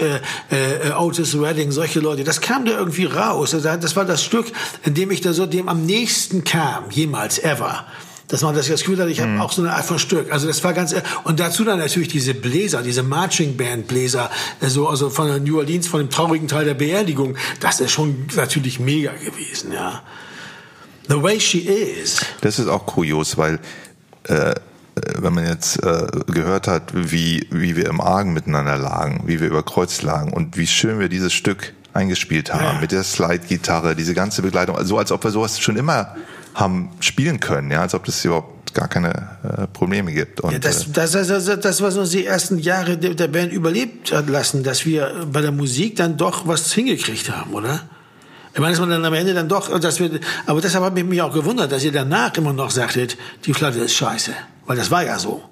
[0.50, 2.24] äh, äh, Otis Redding, solche Leute.
[2.24, 3.54] Das kam da irgendwie raus.
[3.54, 4.46] Also Das war das Stück,
[4.84, 7.84] in dem ich da so dem am nächsten kam, jemals, ever.
[8.28, 9.34] Dass man das Gefühl hat, ich Mhm.
[9.38, 10.32] habe auch so eine Art von Stück.
[10.32, 14.30] Also das war ganz und dazu dann natürlich diese Bläser, diese Marching Band Bläser,
[14.60, 17.36] äh, so also von New Orleans, von dem traurigen Teil der Beerdigung.
[17.60, 20.02] Das ist schon natürlich mega gewesen, ja.
[21.08, 22.20] The way she is.
[22.40, 23.58] Das ist auch kurios, weil
[24.24, 24.54] äh,
[25.18, 29.48] wenn man jetzt äh, gehört hat, wie, wie wir im Argen miteinander lagen, wie wir
[29.48, 32.80] über Kreuz lagen und wie schön wir dieses Stück eingespielt haben, Ja.
[32.80, 36.16] mit der Slide-Gitarre, diese ganze Begleitung, so als ob wir sowas schon immer
[36.54, 39.10] haben spielen können, ja, als ob das überhaupt gar keine
[39.42, 40.40] äh, Probleme gibt.
[40.40, 43.28] Und, Ja, das, äh, das, das, das, das, was uns die ersten Jahre der, der
[43.28, 47.82] Band überlebt hat lassen, dass wir bei der Musik dann doch was hingekriegt haben, oder?
[48.56, 51.20] Ich meine, dass man dann am Ende dann doch, dass wir, aber deshalb ich mich
[51.20, 54.32] auch gewundert, dass ihr danach immer noch sagtet, die Platte ist scheiße.
[54.64, 55.42] Weil das war ja so.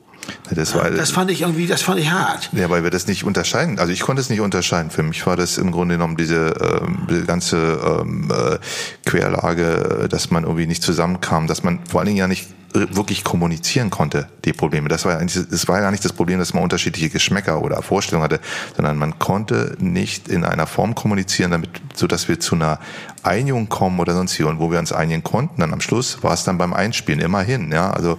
[0.51, 2.51] Das war, Das fand ich irgendwie, das fand ich hart.
[2.53, 3.79] Ja, weil wir das nicht unterscheiden.
[3.79, 4.91] Also ich konnte es nicht unterscheiden.
[4.91, 7.57] Für mich war das im Grunde genommen diese, ähm, diese ganze
[8.03, 8.59] ähm, äh,
[9.05, 12.97] Querlage, äh, dass man irgendwie nicht zusammenkam, dass man vor allen Dingen ja nicht äh,
[12.97, 14.89] wirklich kommunizieren konnte, die Probleme.
[14.89, 17.81] Das war ja eigentlich, das war ja nicht das Problem, dass man unterschiedliche Geschmäcker oder
[17.83, 18.41] Vorstellungen hatte,
[18.75, 22.81] sondern man konnte nicht in einer Form kommunizieren, damit, so dass wir zu einer
[23.23, 25.61] Einigung kommen oder sonst hier und wo wir uns einigen konnten.
[25.61, 28.19] Dann am Schluss war es dann beim Einspielen immerhin, ja, also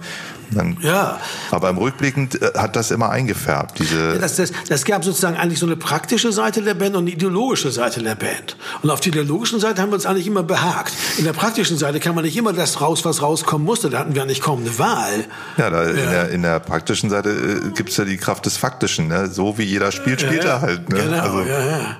[0.50, 1.18] dann, Ja.
[1.50, 5.58] aber im Rückblickend äh, hat das immer eingefärbt, diese, Das, das, das gab sozusagen eigentlich
[5.58, 8.56] so eine praktische Seite der Band und eine ideologische Seite der Band.
[8.82, 10.92] Und auf die ideologischen Seite haben wir uns eigentlich immer behagt.
[11.18, 13.90] In der praktischen Seite kann man nicht immer das raus, was rauskommen musste.
[13.90, 15.24] Da hatten wir eigentlich kaum eine Wahl.
[15.56, 19.08] Ja, da In, der, in der praktischen Seite äh, gibt's ja die Kraft des Faktischen.
[19.08, 19.28] Ne?
[19.30, 20.88] So wie jeder spielt, spielt ja, er halt.
[20.88, 21.02] Ne?
[21.02, 21.96] Genau, also, ja, ja.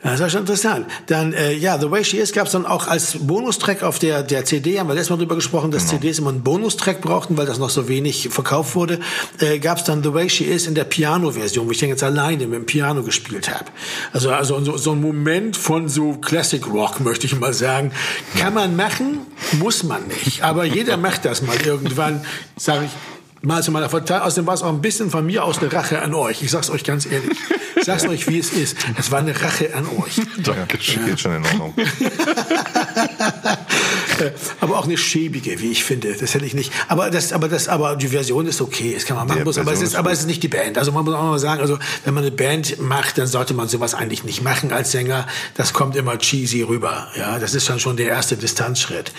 [0.00, 0.86] Das war schon interessant.
[1.06, 4.44] Dann, äh, ja, The Way She Is gab's dann auch als Bonustrack auf der, der
[4.44, 6.00] CD, haben wir letztes Mal drüber gesprochen, dass Genau.
[6.00, 9.00] CDs immer einen Bonustrack brauchten, weil das noch so wenig verkauft wurde.
[9.40, 12.46] Äh, gab's dann The Way She Is in der Piano-Version, wo ich den jetzt alleine
[12.46, 13.64] mit dem Piano gespielt habe.
[14.12, 17.90] Also, also so, so ein Moment von so Classic Rock, möchte ich mal sagen.
[18.38, 19.26] Kann man machen,
[19.58, 20.42] muss man nicht.
[20.44, 22.24] Aber jeder macht das mal irgendwann,
[22.56, 22.90] sage ich,
[23.42, 24.26] mal zu meiner Verteidigung.
[24.26, 26.42] Außerdem war es auch ein bisschen von mir aus eine Rache an euch.
[26.42, 27.38] Ich sag's euch ganz ehrlich.
[27.76, 28.76] Ich sag's euch, wie es ist.
[28.98, 30.16] Es war eine Rache an euch.
[30.44, 31.74] ja, geht schon in Ordnung.
[34.20, 36.14] Äh, aber auch eine schäbige, wie ich finde.
[36.14, 36.72] Das hätte ich nicht.
[36.88, 38.92] Aber das, aber das, aber die Version ist okay.
[38.94, 39.44] Das kann man machen.
[39.44, 40.78] Muss, aber es ist, aber es ist nicht die Band.
[40.78, 43.68] Also man muss auch mal sagen, also wenn man eine Band macht, dann sollte man
[43.68, 45.26] sowas eigentlich nicht machen als Sänger.
[45.54, 47.08] Das kommt immer cheesy rüber.
[47.16, 49.12] Ja, das ist dann schon der erste Distanzschritt.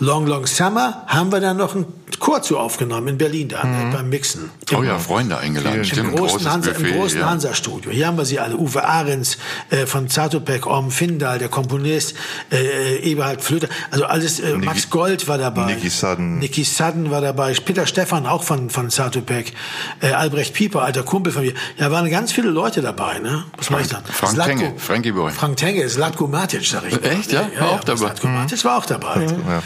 [0.00, 1.86] Long Long Summer haben wir dann noch einen
[2.18, 3.90] Chor zu aufgenommen in Berlin da Mhm.
[3.90, 4.50] äh, beim Mixen.
[4.76, 5.78] Oh ja, Freunde eingeladen.
[5.78, 6.88] Im Stimmt, großen, Hansa, Buffet.
[6.88, 7.30] im großen ja.
[7.30, 7.90] Hansa-Studio.
[7.90, 8.56] Hier haben wir sie alle.
[8.56, 9.38] Uwe Ahrens
[9.70, 12.14] äh, von Zatopek, Orm Findal, der Komponist,
[12.52, 13.68] äh, Eberhard Flöter.
[13.90, 15.66] Also alles, äh, Max Gold war dabei.
[15.74, 16.38] Nicky Sudden.
[16.38, 17.52] Nicky Sudden war dabei.
[17.54, 19.52] Peter Stephan auch von, von Zatopek.
[20.00, 21.54] Äh, Albrecht Pieper, alter Kumpel von mir.
[21.78, 23.44] Ja, waren ganz viele Leute dabei, ne?
[23.56, 24.04] Was war ich dann?
[24.04, 25.30] Frank Zlatko- Tenge, Frankie Boy.
[25.32, 27.02] Frank Tenge, Zlatko Matic, sag ich.
[27.04, 27.48] Echt, ja?
[27.58, 27.98] War auch dabei.
[28.06, 29.24] Zlatko Matic war auch dabei.
[29.26, 29.62] Ja.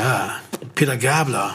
[0.00, 0.30] Ja,
[0.74, 1.54] Peter Gabler.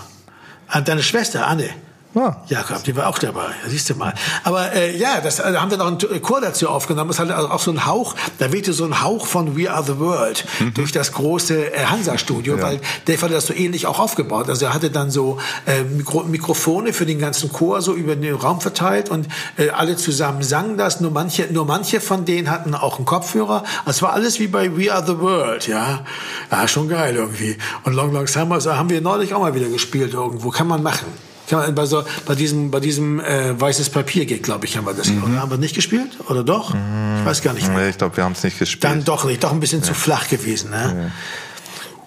[0.67, 1.69] Ah, Deine Schwester, Anne.
[2.15, 2.37] Ah.
[2.47, 4.15] Jakob, die war auch dabei, da siehst du mal.
[4.43, 7.11] Aber äh, ja, das äh, haben wir noch einen Chor dazu aufgenommen.
[7.11, 9.83] Es hatte also auch so ein Hauch, da wehte so ein Hauch von We Are
[9.83, 10.43] the World
[10.73, 12.63] durch das große äh, Hansa-Studio, Ja.
[12.63, 14.49] weil Dave hatte das so ähnlich auch aufgebaut.
[14.49, 15.37] Also er hatte dann so
[15.67, 19.95] äh, Mikro Mikrofone für den ganzen Chor so über den Raum verteilt und äh, alle
[19.95, 21.01] zusammen sangen das.
[21.01, 23.63] Nur manche, nur manche von denen hatten auch einen Kopfhörer.
[23.85, 26.03] Es war alles wie bei We Are the World, ja.
[26.51, 27.55] Ja, schon geil irgendwie.
[27.83, 30.49] Und Long Long Summer so haben wir neulich auch mal wieder gespielt irgendwo.
[30.49, 31.05] Kann man machen.
[31.49, 34.93] Kann bei, so, bei diesem, bei diesem äh, weißes Papier geht, glaube ich, haben wir
[34.93, 35.09] das.
[35.09, 36.11] Oder haben wir nicht gespielt?
[36.29, 36.75] Oder doch?
[36.75, 37.79] Ich weiß gar nicht mehr.
[37.79, 38.83] Nee, ich glaube, wir haben es nicht gespielt.
[38.83, 40.69] Dann doch nicht, doch ein bisschen zu flach gewesen.
[40.69, 41.11] Ne?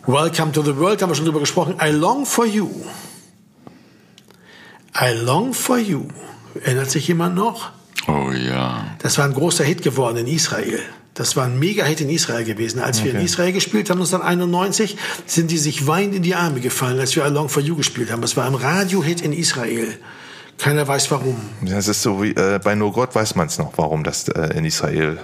[0.07, 1.77] Welcome to the World, haben wir schon drüber gesprochen.
[1.83, 2.71] I long for you.
[5.01, 6.07] I long for you.
[6.63, 7.71] Erinnert sich jemand noch?
[8.07, 8.85] Oh ja.
[9.01, 10.81] Das war ein großer Hit geworden in Israel.
[11.15, 12.81] Das war ein Mega-Hit in Israel gewesen.
[12.81, 14.97] Als wir in Israel gespielt haben, 1991,
[15.27, 18.11] sind die sich weinend in die Arme gefallen, als wir I Long For You gespielt
[18.11, 18.23] haben.
[18.23, 19.99] Das war ein Radio-Hit in Israel.
[20.57, 21.37] Keiner weiß warum.
[21.61, 24.57] Das ist so wie, äh, bei No God weiß man es noch, warum das äh,
[24.57, 25.19] in Israel.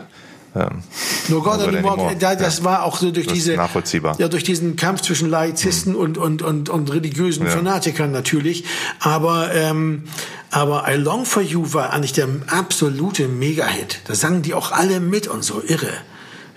[0.57, 0.83] Ähm,
[1.29, 2.17] Nur Gott No God anymore, anymore.
[2.19, 2.65] da, das Ja.
[2.65, 4.17] war auch so durch Das diese nachvollziehbar.
[4.19, 7.51] ja durch diesen Kampf zwischen Laizisten und und und und religiösen Ja.
[7.53, 8.65] Fanatikern natürlich,
[9.01, 10.05] aber ähm,
[10.51, 14.01] aber I Long for You war eigentlich der absolute Mega-Hit.
[14.07, 15.91] Da sangen die auch alle mit und so irre,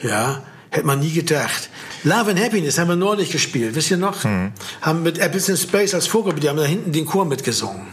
[0.02, 0.42] ja.
[0.74, 1.70] Hätte man nie gedacht.
[2.06, 4.24] Love and Happiness haben wir neulich gespielt, wisst ihr noch?
[4.24, 4.54] Mhm.
[4.82, 7.88] Haben mit Apples in Space als Vorgruppe, die haben da hinten den Chor mitgesungen.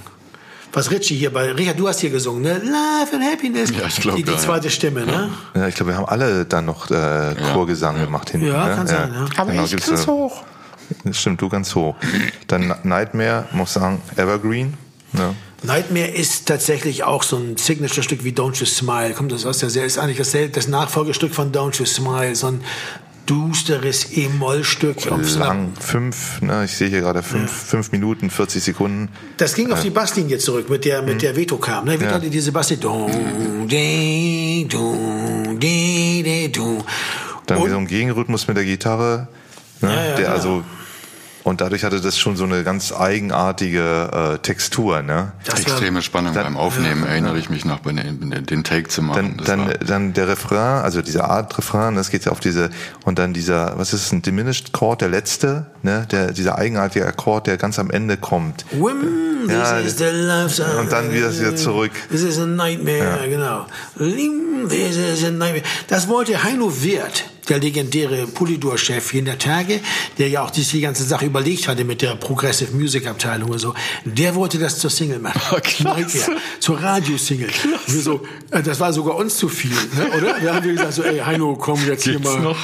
[0.73, 2.59] Was Richie hier bei, Richard, du hast hier gesungen, ne?
[2.59, 3.71] Love and Happiness.
[3.71, 4.43] Ja, ich glaub, die, die ja, ja.
[4.43, 5.31] zweite Stimme, ne?
[5.55, 8.49] ja, ich glaube, wir haben alle dann noch äh, Chorgesang gemacht hinten.
[8.49, 8.75] Ja, ne?
[8.75, 9.27] kann sein, ja.
[9.37, 10.45] Aber genau, ich ganz hoch.
[11.13, 11.97] Stimmt, du ganz hoch.
[12.47, 14.75] Dann Nightmare, muss sagen, Evergreen.
[15.13, 15.35] Ne?
[15.63, 19.13] Nightmare ist tatsächlich auch so ein Signature-Stück wie Don't You Smile.
[19.15, 19.87] Kommt das aus der Serie?
[19.87, 22.35] Ist eigentlich dasselbe, das Nachfolgestück von Don't You Smile.
[22.37, 22.61] So ein
[23.29, 25.07] dusteres E-Moll-Stück.
[25.11, 29.11] einer- Lang, fünf, ne, ich sehe hier gerade fünf, fünf Minuten, 40 Sekunden.
[29.37, 31.85] Das ging auf die Basslinie zurück, mit der, mit der Veto kam.
[31.85, 31.93] Ne?
[32.01, 32.13] Veto Ja.
[32.17, 32.87] hatte diese Basslinie.
[37.47, 39.29] Dann wie Und- so ein Gegenrhythmus mit der Gitarre,
[39.81, 40.31] ne, Ja, ja, der genau.
[40.31, 40.65] also
[41.49, 45.33] und dadurch hatte das schon so eine ganz eigenartige äh, Textur, ne?
[45.45, 49.03] Das Extreme Spannung Dann- beim Aufnehmen, erinnere ich mich noch, bei den, den Take zu
[49.03, 49.37] machen.
[49.45, 52.71] Dann, dann, dann der Refrain, also diese Art Refrain, das geht ja auf diese,
[53.05, 57.07] und dann dieser, was ist es, ein Diminished Chord, der letzte, ne, der, dieser eigenartige
[57.07, 58.65] Akkord, der ganz am Ende kommt.
[58.73, 60.67] Whim, this Ja, is the life song.
[60.81, 61.93] und dann wieder- wieder zurück.
[62.11, 63.67] This is a nightmare, genau.
[63.97, 65.63] Lim, This is a nightmare.
[65.87, 69.81] Das wollte Heino Wirth, der legendäre Polydor-Chef jener Tage,
[70.19, 73.75] der ja auch die, ganze Sache überlegt hatte mit der Progressive Music Abteilung und so.
[74.05, 75.41] Der wollte das zur Single machen.
[75.63, 76.01] Klasse.
[76.01, 76.41] Nightmare.
[76.61, 77.49] Zur Radiosingle.
[77.87, 78.21] Wir so,
[78.51, 80.41] äh, das war sogar uns zu viel, ne, oder?
[80.41, 82.41] Da haben wir gesagt so, ey Heino, komm jetzt hier Geht's mal.
[82.41, 82.59] noch?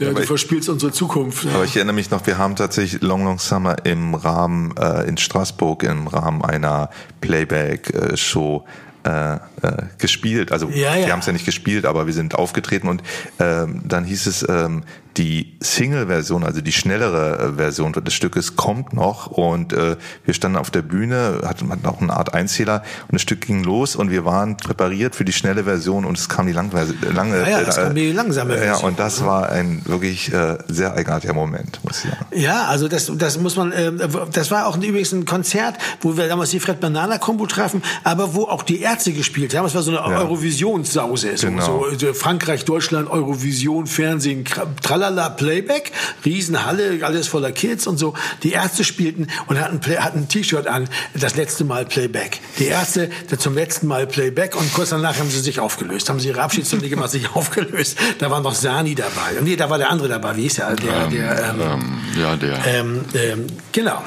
[0.00, 1.46] Ja, du verspielst unsere Zukunft.
[1.54, 5.16] Aber ich erinnere mich noch, wir haben tatsächlich Long Long Summer im Rahmen, äh, in
[5.16, 8.64] Straßburg im Rahmen einer Playback-Show
[9.04, 10.52] äh, äh, gespielt.
[10.52, 11.06] Also Ja, ja.
[11.06, 13.02] wir haben es ja nicht gespielt, aber wir sind aufgetreten und
[13.38, 14.82] ähm, dann hieß es, ähm,
[15.16, 20.56] die Single-Version, also die schnellere äh, Version des Stückes kommt noch und äh, wir standen
[20.56, 24.10] auf der Bühne, hatten, hatten auch eine Art Einzähler und das Stück ging los und
[24.12, 26.70] wir waren präpariert für die schnelle Version und es kam die lang,
[27.12, 28.90] lange, Ja, ja, es kam die langsame Ja, Version.
[28.90, 32.26] und das war ein wirklich äh, sehr eigenartiger Moment, muss ich sagen.
[32.32, 34.00] Ja, also das, das muss man, ähm,
[34.32, 38.34] das war auch übrigens ein Konzert, wo wir damals die Fred Banana Combo trafen, aber
[38.34, 39.66] wo auch die Ärzte gespielt haben.
[39.66, 41.86] Es war so eine Eurovisionssause, so, Genau.
[41.96, 44.44] so, Frankreich, Deutschland, Eurovision, Fernsehen,
[44.82, 45.92] Tralala, Playback,
[46.24, 48.14] Riesenhalle, alles voller Kids und so.
[48.42, 52.40] Die Ärzte spielten und hatten, hatten ein T-Shirt an, das letzte Mal Playback.
[52.58, 56.28] Die Ärzte zum letzten Mal Playback und kurz danach haben sie sich aufgelöst, haben sie
[56.28, 57.96] ihre Abschiedsrunde gemacht, sich aufgelöst.
[58.18, 59.40] Da war noch Sani dabei.
[59.42, 60.76] Nee, da war der andere dabei, wie hieß der?
[60.76, 62.66] der, ähm, der ähm, ähm, ja, der.
[62.66, 64.02] ähm, ähm, genau.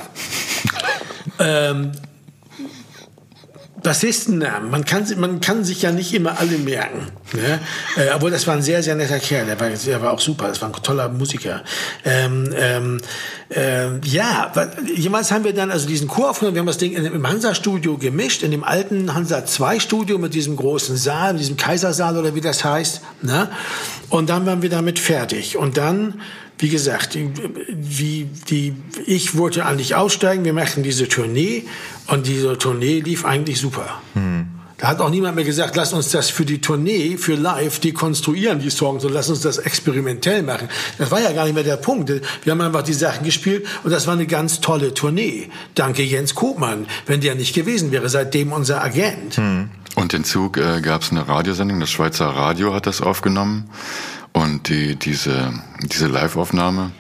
[3.84, 7.08] Bassistennamen, man kann, man kann sich ja nicht immer alle merken.
[7.34, 7.60] Ne?
[7.96, 10.48] Äh, obwohl das war ein sehr, sehr netter Kerl, der war, der war auch super,
[10.48, 11.64] das war ein toller Musiker.
[12.06, 13.02] Ähm, ähm,
[13.50, 14.52] ähm, ja,
[14.96, 17.98] jemals haben wir dann also diesen Chor aufgenommen, wir haben das Ding in, im Hansa-Studio
[17.98, 23.02] gemischt, in dem alten Hansa-2-Studio mit diesem großen Saal, diesem Kaisersaal oder wie das heißt.
[23.24, 23.50] Ne?
[24.10, 25.58] Und dann waren wir damit fertig.
[25.58, 26.22] Und dann
[26.62, 27.18] wie gesagt,
[27.68, 28.74] wie die,
[29.06, 31.66] ich wollte eigentlich aussteigen, wir machten diese Tournee
[32.08, 34.00] und diese Tournee lief eigentlich super.
[34.78, 38.60] Da hat auch niemand mehr gesagt, lass uns das für die Tournee, für live dekonstruieren,
[38.60, 40.70] die Songs, und lass uns das experimentell machen.
[40.98, 42.10] Das war ja gar nicht mehr der Punkt.
[42.10, 45.50] Wir haben einfach die Sachen gespielt und das war eine ganz tolle Tournee.
[45.76, 49.40] Danke Jens Kopmann, wenn der nicht gewesen wäre, seitdem unser Agent.
[49.96, 53.70] Und den Zug äh, gab es eine Radiosendung, das Schweizer Radio hat das aufgenommen.
[54.34, 55.54] Und die, diese,
[55.84, 56.92] diese Live-Aufnahme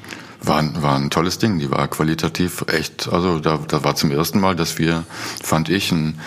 [0.44, 1.60] War, war ein tolles Ding.
[1.60, 5.06] Die war qualitativ echt, also da, da war zum ersten Mal, dass wir,
[5.44, 6.20] fand ich, ein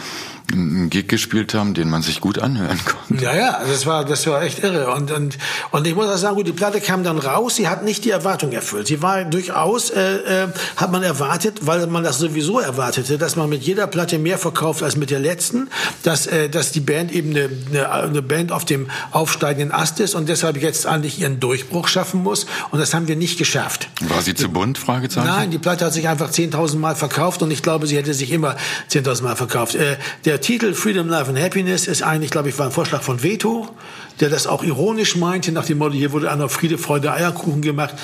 [0.53, 3.25] einen Gig gespielt haben, den man sich gut anhören konnte.
[3.25, 4.93] Ja, ja, das war, das war echt irre.
[4.93, 5.39] Und, und,
[5.71, 8.11] und ich muss auch sagen, gut, die Platte kam dann raus, sie hat nicht die
[8.11, 8.87] Erwartung erfüllt.
[8.87, 13.49] Sie war durchaus, äh, äh, hat man erwartet, weil man das sowieso erwartete, dass man
[13.49, 15.69] mit jeder Platte mehr verkauft als mit der letzten,
[16.03, 20.15] dass, äh, dass die Band eben eine, eine, eine Band auf dem aufsteigenden Ast ist
[20.15, 22.47] und deshalb jetzt eigentlich ihren Durchbruch schaffen muss.
[22.71, 23.89] Und das haben wir nicht geschafft.
[24.03, 24.79] War sie zu bunt?
[24.79, 25.27] Fragezeichen?
[25.27, 28.31] Nein, die Platte hat sich einfach 10.000 Mal verkauft und ich glaube, sie hätte sich
[28.31, 28.57] immer
[28.91, 29.75] 10.000 Mal verkauft.
[29.75, 33.03] Äh, der der Titel Freedom, Life and Happiness ist eigentlich, glaube ich, war ein Vorschlag
[33.03, 33.69] von Veto,
[34.19, 37.95] der das auch ironisch meinte, nach dem Motto, hier wurde einer Friede, Freude, Eierkuchen gemacht,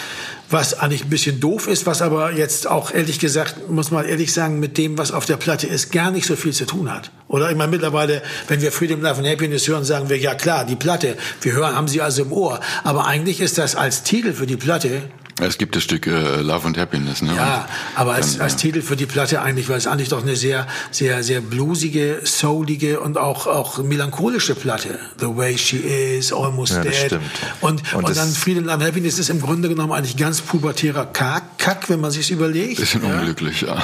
[0.48, 4.32] was eigentlich ein bisschen doof ist, was aber jetzt auch ehrlich gesagt, muss man ehrlich
[4.32, 7.10] sagen, mit dem, was auf der Platte ist, gar nicht so viel zu tun hat.
[7.26, 10.76] Oder meine, mittlerweile, wenn wir Freedom, Life and Happiness hören, sagen wir, ja klar, die
[10.76, 12.60] Platte, wir hören, haben sie also im Ohr.
[12.84, 15.02] Aber eigentlich ist das als Titel für die Platte
[15.46, 17.34] es gibt das Stück äh, Love and Happiness, ne?
[17.34, 20.36] Ja, aber als, dann, als Titel für die Platte eigentlich, weil es eigentlich doch eine
[20.36, 24.98] sehr, sehr, sehr bluesige, soulige und auch, auch melancholische Platte.
[25.18, 26.94] The Way She Is, Almost ja, Dead.
[26.94, 27.22] Stimmt.
[27.60, 31.58] Und, und, und dann Freedom and Happiness ist im Grunde genommen eigentlich ganz pubertärer Kack,
[31.58, 32.78] Kack wenn man sich's überlegt.
[32.80, 33.18] Bisschen ja.
[33.18, 33.82] unglücklich, ja.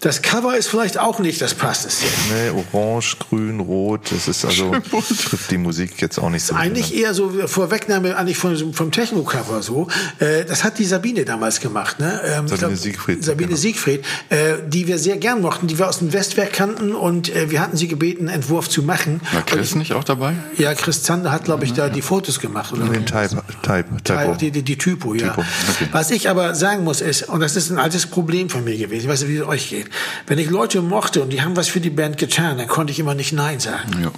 [0.00, 2.06] Das Cover ist vielleicht auch nicht das passendste.
[2.32, 6.54] Nee, orange, grün, rot, das ist also, trifft die Musik jetzt auch nicht so.
[6.54, 9.88] Eigentlich eher so Vorwegnahme eigentlich vom, vom Techno-Cover so.
[10.20, 12.20] Äh, das hat die Sabine damals gemacht, ne?
[12.24, 13.24] Ähm, Sabine glaub, Siegfried.
[13.24, 13.60] Sabine genau.
[13.60, 17.50] Siegfried, äh, die wir sehr gern mochten, die wir aus dem Westwerk kannten und äh,
[17.50, 19.20] wir hatten sie gebeten, einen Entwurf zu machen.
[19.32, 20.34] War Chris nicht auch dabei?
[20.56, 22.72] Ja, Chris Zander hat, glaube ich, da die Fotos gemacht.
[22.72, 22.84] Oder?
[22.86, 24.34] Den Type, Type, Typo.
[24.34, 25.30] Die, die, die Typo, ja.
[25.30, 25.40] Typo.
[25.40, 25.88] Okay.
[25.90, 29.04] Was ich aber sagen muss ist, und das ist ein altes Problem von mir gewesen,
[29.04, 29.87] ich weiß nicht, wie es euch geht,
[30.26, 32.98] wenn ich Leute mochte und die haben was für die Band getan, dann konnte ich
[32.98, 34.02] immer nicht Nein sagen.
[34.02, 34.10] Ja.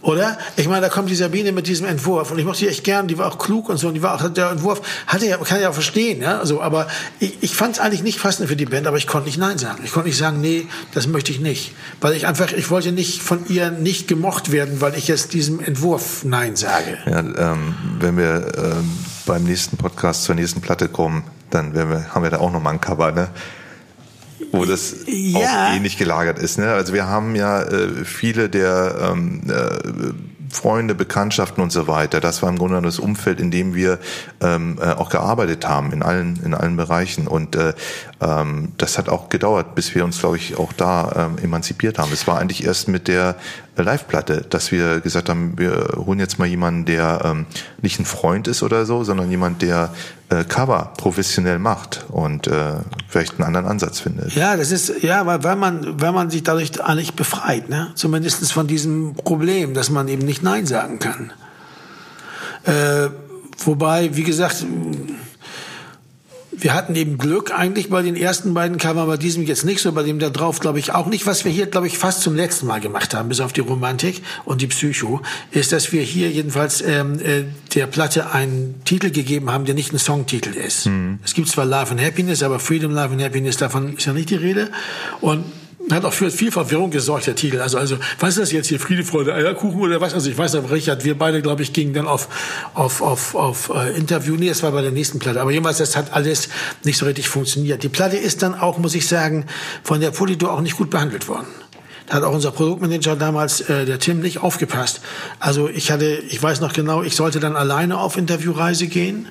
[0.00, 0.38] Oder?
[0.56, 3.08] Ich meine, da kommt die Sabine mit diesem Entwurf und ich mochte die echt gern,
[3.08, 5.60] die war auch klug und so und die war auch, der Entwurf hatte ja, kann
[5.60, 6.86] ja auch verstehen, ja, also, aber
[7.18, 9.58] ich, ich fand es eigentlich nicht passend für die Band, aber ich konnte nicht Nein
[9.58, 9.82] sagen.
[9.84, 11.74] Ich konnte nicht sagen, nee, das möchte ich nicht.
[12.00, 15.58] Weil ich einfach, ich wollte nicht von ihr nicht gemocht werden, weil ich jetzt diesem
[15.58, 16.96] Entwurf Nein sage.
[17.06, 18.90] Ja, ähm, wenn wir ähm,
[19.26, 22.80] beim nächsten Podcast zur nächsten Platte kommen, dann wir, haben wir da auch nochmal ein
[22.80, 23.28] Cover, ne?
[24.52, 25.38] Wo das ja.
[25.38, 26.58] auch ähnlich gelagert ist.
[26.58, 26.72] Ne?
[26.72, 30.12] Also wir haben ja äh, viele der ähm, äh,
[30.50, 32.20] Freunde, Bekanntschaften und so weiter.
[32.20, 33.98] Das war im Grunde das Umfeld, in dem wir
[34.40, 37.26] ähm, äh, auch gearbeitet haben, in allen, in allen Bereichen.
[37.26, 37.74] Und äh,
[38.20, 42.12] ähm, das hat auch gedauert, bis wir uns, glaube ich, auch da ähm, emanzipiert haben.
[42.12, 43.36] Es war eigentlich erst mit der
[43.76, 47.46] Live-Platte, dass wir gesagt haben, wir holen jetzt mal jemanden, der ähm,
[47.80, 49.94] nicht ein Freund ist oder so, sondern jemand, der
[50.30, 52.74] äh, Cover professionell macht und äh,
[53.06, 54.34] vielleicht einen anderen Ansatz findet.
[54.34, 57.92] Ja, das ist, ja, weil, weil man, weil man sich dadurch eigentlich befreit, ne?
[57.94, 61.32] Zumindest von diesem Problem, dass man eben nicht Nein sagen kann.
[62.64, 63.10] Äh,
[63.58, 64.66] wobei, wie gesagt,
[66.60, 69.92] wir hatten eben Glück eigentlich bei den ersten beiden Covern, bei diesem jetzt nicht so,
[69.92, 71.26] bei dem da drauf glaube ich auch nicht.
[71.26, 74.22] Was wir hier, glaube ich, fast zum letzten Mal gemacht haben, bis auf die Romantik
[74.44, 77.44] und die Psycho, ist, dass wir hier jedenfalls ähm, äh,
[77.74, 80.86] der Platte einen Titel gegeben haben, der nicht ein Songtitel ist.
[80.86, 81.18] Mhm.
[81.24, 84.30] Es gibt zwar Love and Happiness, aber Freedom, Love and Happiness, davon ist ja nicht
[84.30, 84.70] die Rede.
[85.20, 85.44] Und
[85.96, 87.60] hat auch für viel Verwirrung gesorgt, der Titel.
[87.60, 88.80] Also, also, was ist das jetzt hier?
[88.80, 90.14] Friede, Freude, Eierkuchen oder was?
[90.14, 92.28] Also, ich weiß aber, Richard, wir beide, glaube ich, gingen dann auf,
[92.74, 94.36] auf, auf, auf äh, Interview.
[94.36, 95.40] Nee, es war bei der nächsten Platte.
[95.40, 96.48] Aber jedenfalls, das hat alles
[96.84, 97.82] nicht so richtig funktioniert.
[97.82, 99.46] Die Platte ist dann auch, muss ich sagen,
[99.82, 101.46] von der Polydor auch nicht gut behandelt worden.
[102.06, 105.00] Da hat auch unser Produktmanager damals, äh, der Tim, nicht aufgepasst.
[105.40, 109.28] Also ich hatte, ich weiß noch genau, ich sollte dann alleine auf Interviewreise gehen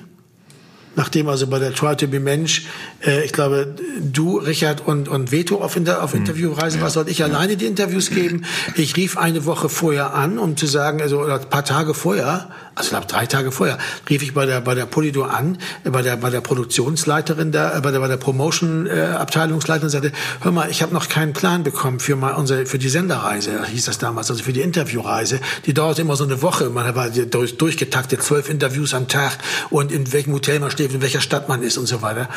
[0.96, 2.66] nachdem also bei der Try to be Mensch,
[3.06, 6.20] äh, ich glaube, du, Richard und, und Veto auf, Inter auf hm.
[6.20, 6.84] Interviewreise, ja.
[6.84, 8.44] was sollte ich alleine die Interviews geben?
[8.76, 12.48] Ich rief eine Woche vorher an, um zu sagen, also oder ein paar Tage vorher,
[12.78, 13.76] also ich glaube drei Tage vorher,
[14.08, 17.80] rief ich bei der bei der Polydor an, bei der bei der Produktionsleiterin da, äh,
[17.80, 21.64] bei der bei der Promotion äh, und sagte, hör mal, ich habe noch keinen Plan
[21.64, 25.40] bekommen für mal unsere für die Senderreise, hieß das damals, also für die Interviewreise.
[25.66, 29.38] Die dauerte immer so eine Woche, man war durch, durchgetaktet, zwölf Interviews am Tag
[29.70, 32.28] und in welchem Hotel man steht in welcher Stadt man ist und so weiter.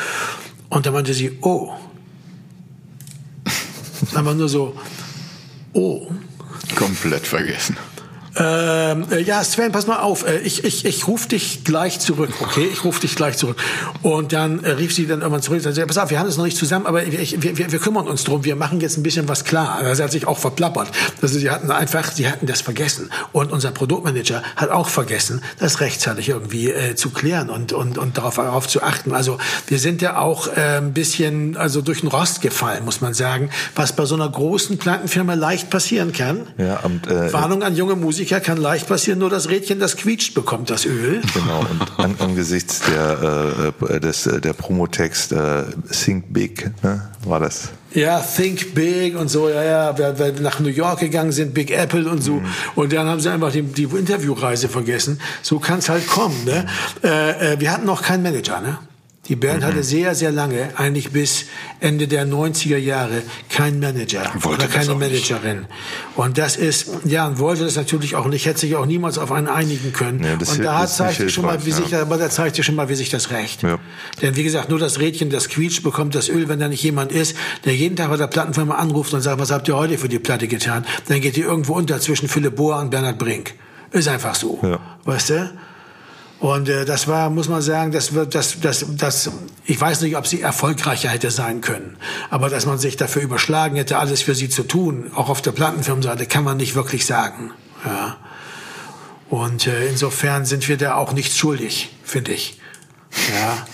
[0.70, 1.72] Und da meinte sie, oh.
[4.12, 4.74] Dann war nur so,
[5.72, 6.10] oh.
[6.74, 7.76] Komplett vergessen.
[8.34, 10.26] Ähm, äh, ja, Sven, pass mal auf.
[10.26, 12.66] Äh, ich, ich, ich rufe dich gleich zurück, okay?
[12.72, 13.56] Ich rufe dich gleich zurück.
[14.02, 16.38] Und dann äh, rief sie dann irgendwann zurück und sagte, pass auf, wir haben es
[16.38, 18.44] noch nicht zusammen, aber ich, wir, wir, wir kümmern uns drum.
[18.44, 19.76] Wir machen jetzt ein bisschen was klar.
[19.76, 20.88] Also sie hat sich auch verplappert.
[21.20, 23.10] Also sie hatten einfach, sie hatten das vergessen.
[23.32, 28.16] Und unser Produktmanager hat auch vergessen, das rechtzeitig irgendwie äh, zu klären und, und, und
[28.16, 29.12] darauf, darauf zu achten.
[29.12, 33.12] Also wir sind ja auch äh, ein bisschen also durch den Rost gefallen, muss man
[33.12, 36.46] sagen, was bei so einer großen Plattenfirma leicht passieren kann.
[36.56, 39.96] Ja, und, äh, Warnung an junge Musiker Musiker kann leicht passieren, nur das Rädchen, das
[39.96, 41.22] quietscht, bekommt das Öl.
[41.34, 47.70] Genau, und an, angesichts der, äh, des, der Promotext äh, Think Big, ne, war das.
[47.94, 51.72] Ja, Think Big und so, ja, ja, wer, wer nach New York gegangen sind, Big
[51.72, 52.34] Apple und so.
[52.34, 52.46] Mhm.
[52.76, 55.20] Und dann haben sie einfach die, die Interviewreise vergessen.
[55.42, 56.44] So kann es halt kommen.
[56.44, 56.64] Ne?
[57.02, 58.78] Äh, äh, wir hatten noch keinen Manager, ne?
[59.28, 59.66] Die Band mhm.
[59.66, 61.44] hatte sehr, sehr lange, eigentlich bis
[61.78, 65.58] Ende der 90er Jahre, keinen Manager wollte oder keine Managerin.
[65.58, 65.68] Nicht.
[66.16, 69.30] Und das ist, ja, und wollte das natürlich auch nicht, hätte sich auch niemals auf
[69.30, 70.24] einen einigen können.
[70.24, 71.76] Ja, und da zeigt schon mal, wie ja.
[71.76, 73.62] sich, aber da zeigt sich schon mal, wie sich das rächt.
[73.62, 73.78] Ja.
[74.22, 77.12] Denn wie gesagt, nur das Rädchen, das quietscht, bekommt das Öl, wenn da nicht jemand
[77.12, 80.08] ist, der jeden Tag bei der Plattenfirma anruft und sagt, was habt ihr heute für
[80.08, 80.84] die Platte getan?
[81.06, 83.54] Dann geht die irgendwo unter zwischen Philipp Bohr und Bernhard Brink.
[83.92, 84.60] Ist einfach so.
[85.04, 85.50] Weißt du?
[86.42, 89.30] Und äh, das war, muss man sagen, das wird, das, das, das,
[89.64, 91.96] ich weiß nicht, ob sie erfolgreicher hätte sein können,
[92.30, 95.52] aber dass man sich dafür überschlagen hätte, alles für sie zu tun, auch auf der
[95.52, 97.52] Plattenfirmenseite, kann man nicht wirklich sagen.
[97.84, 98.16] Ja.
[99.30, 102.58] Und äh, insofern sind wir da auch nichts schuldig, finde ich.
[103.32, 103.64] Ja.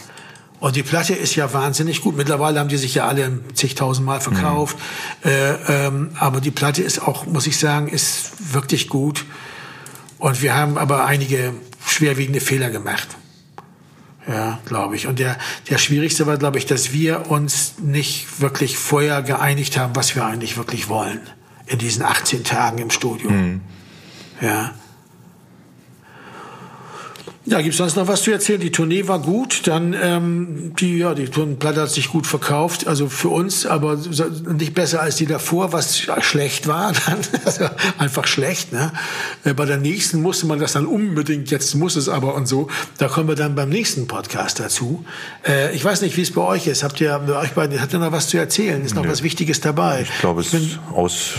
[0.61, 2.19] Und die Platte ist ja wahnsinnig gut.
[2.19, 4.77] Mittlerweile haben die sich ja alle zigtausend Mal verkauft.
[5.25, 5.31] Mhm.
[5.31, 9.25] Äh, ähm, aber die Platte ist auch, muss ich sagen, ist wirklich gut.
[10.19, 11.55] Und wir haben aber einige
[11.91, 13.09] schwerwiegende Fehler gemacht.
[14.27, 15.07] Ja, glaube ich.
[15.07, 15.39] Und der,
[15.71, 20.25] der schwierigste war, glaube ich, dass wir uns nicht wirklich vorher geeinigt haben, was wir
[20.25, 21.21] eigentlich wirklich wollen.
[21.67, 23.31] In diesen 18 Tagen im Studio.
[23.31, 23.63] Mhm.
[24.41, 24.75] Ja.
[27.49, 28.61] Ja, gibt's sonst noch was zu erzählen?
[28.61, 33.09] Die Tournee war gut, dann ähm, die ja die Platte hat sich gut verkauft, also
[33.09, 33.97] für uns, aber
[34.55, 37.65] nicht besser als die davor, was schlecht war, dann also
[37.97, 38.73] einfach schlecht.
[38.73, 38.93] Ne?
[39.57, 42.69] Bei der nächsten musste man das dann unbedingt, jetzt muss es aber und so.
[42.99, 45.07] Da kommen wir dann beim nächsten Podcast dazu.
[45.47, 46.83] Äh, ich weiß nicht, wie es bei euch ist.
[46.83, 48.85] Habt ihr bei euch beiden habt ihr noch was zu erzählen?
[48.85, 49.09] Ist noch nee.
[49.09, 50.03] was Wichtiges dabei?
[50.03, 51.31] Ich glaube, es ist aus,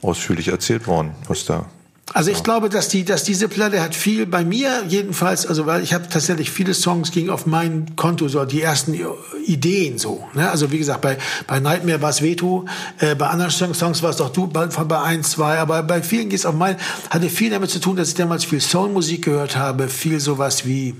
[0.00, 1.66] ausführlich erzählt worden, was da
[2.14, 5.82] also ich glaube, dass die, dass diese Platte hat viel bei mir jedenfalls, also weil
[5.82, 8.96] ich habe tatsächlich viele Songs ging auf mein Konto so die ersten
[9.44, 10.24] Ideen so.
[10.34, 10.48] Ne?
[10.48, 12.64] Also wie gesagt, bei bei Nightmare war es Veto,
[13.00, 16.28] äh, bei anderen Songs war es doch du bei, bei eins, zwei, aber bei vielen
[16.28, 16.76] geht es auf mein
[17.10, 20.94] hatte viel damit zu tun, dass ich damals viel Soulmusik gehört habe, viel sowas wie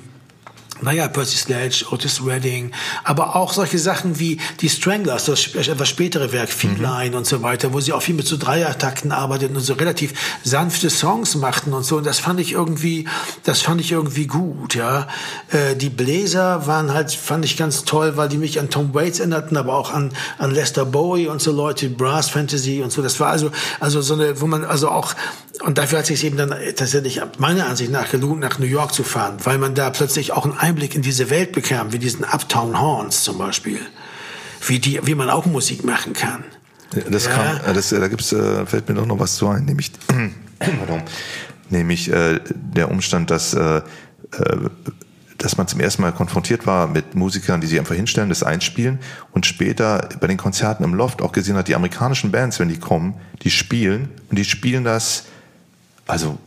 [0.83, 2.73] naja, Percy Sledge, Otis Redding,
[3.05, 7.17] aber auch solche Sachen wie die Stranglers, das etwas spätere Werk, Feline mhm.
[7.17, 10.13] und so weiter, wo sie auch viel mit so Dreiertakten arbeiteten und so relativ
[10.45, 11.97] sanfte Songs machten und so.
[11.97, 13.09] Und das fand ich irgendwie,
[13.45, 15.09] das fand ich irgendwie gut, ja.
[15.51, 19.19] Äh, die Bläser waren halt, fand ich ganz toll, weil die mich an Tom Waits
[19.19, 23.03] erinnerten, aber auch an, an Lester Bowie und so Leute, Brass Fantasy und so.
[23.03, 23.51] Das war also,
[23.81, 25.15] also so eine, wo man also auch,
[25.63, 29.05] und dafür hat sich eben dann tatsächlich meiner Ansicht nach gelohnt, nach New York zu
[29.05, 32.81] fahren, weil man da plötzlich auch ein Einblick in diese Welt bekam, wie diesen Uptown
[32.81, 33.81] Horns zum Beispiel,
[34.67, 36.45] wie, die, wie man auch Musik machen kann.
[37.11, 37.31] Das ja.
[37.33, 39.93] kam, das, da gibt's, äh, fällt mir doch noch was zu ein, nämlich,
[41.71, 43.83] nämlich äh, der Umstand, dass, äh, äh,
[45.39, 49.01] dass man zum ersten Mal konfrontiert war mit Musikern, die sich einfach hinstellen, das einspielen
[49.33, 52.79] und später bei den Konzerten im Loft auch gesehen hat, die amerikanischen Bands, wenn die
[52.79, 55.25] kommen, die spielen und die spielen das,
[56.07, 56.39] also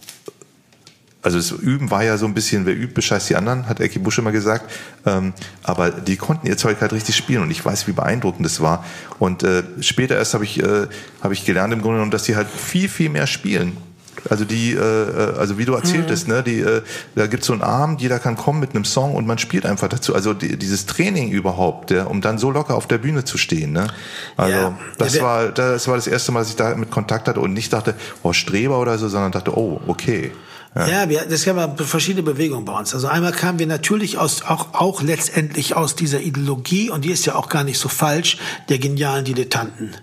[1.21, 3.99] also das Üben war ja so ein bisschen, wer übt, bescheißt die anderen, hat Eki
[3.99, 4.71] Busch immer gesagt.
[5.05, 5.33] Ähm,
[5.63, 8.85] aber die konnten ihr Zeug halt richtig spielen und ich weiß, wie beeindruckend das war.
[9.19, 10.87] Und äh, später erst habe ich, äh,
[11.21, 13.75] hab ich gelernt im Grunde genommen, dass die halt viel, viel mehr spielen.
[14.29, 16.33] Also die, äh, äh also wie du erzähltest, mhm.
[16.35, 16.81] ne, die, äh,
[17.15, 19.87] da gibt's so einen Abend, jeder kann kommen mit einem Song und man spielt einfach
[19.87, 20.15] dazu.
[20.15, 23.71] Also die, dieses Training überhaupt, ja, um dann so locker auf der Bühne zu stehen.
[23.71, 23.87] Ne?
[24.37, 24.77] Also ja.
[24.97, 27.73] das war, das war das erste Mal, dass ich da mit Kontakt hatte und nicht
[27.73, 30.31] dachte, oh Streber oder so, sondern dachte, oh okay.
[30.75, 32.93] Ja, ja wir, das gab verschiedene Bewegungen bei uns.
[32.93, 37.25] Also einmal kamen wir natürlich aus, auch, auch letztendlich aus dieser Ideologie, und die ist
[37.25, 38.37] ja auch gar nicht so falsch,
[38.69, 39.95] der genialen Dilettanten.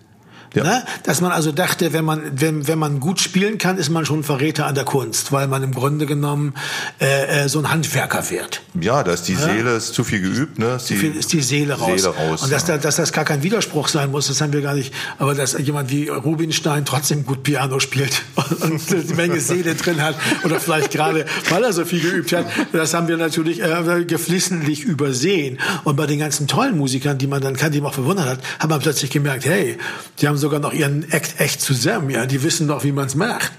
[0.56, 0.64] Ja.
[0.64, 0.84] Ne?
[1.02, 4.24] Dass man also dachte, wenn man, wenn, wenn man gut spielen kann, ist man schon
[4.24, 6.54] Verräter an der Kunst, weil man im Grunde genommen
[6.98, 8.62] äh, äh, so ein Handwerker wird.
[8.80, 9.40] Ja, da ist die ja?
[9.40, 10.76] Seele ist zu viel geübt, ne?
[10.76, 12.02] Ist die, viel ist die Seele raus.
[12.02, 14.62] Seele raus und dass, da, dass das gar kein Widerspruch sein muss, das haben wir
[14.62, 14.94] gar nicht.
[15.18, 18.22] Aber dass jemand wie Rubinstein trotzdem gut Piano spielt
[18.60, 22.46] und eine Menge Seele drin hat oder vielleicht gerade, weil er so viel geübt hat,
[22.72, 25.58] das haben wir natürlich äh, geflissentlich übersehen.
[25.84, 28.38] Und bei den ganzen tollen Musikern, die man dann kann, die man auch verwundert hat,
[28.58, 29.76] hat man plötzlich gemerkt, hey,
[30.20, 33.16] die haben sogar noch ihren Act echt zusammen, ja, die wissen noch, wie man es
[33.16, 33.50] macht.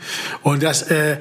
[0.42, 1.18] Und das, äh,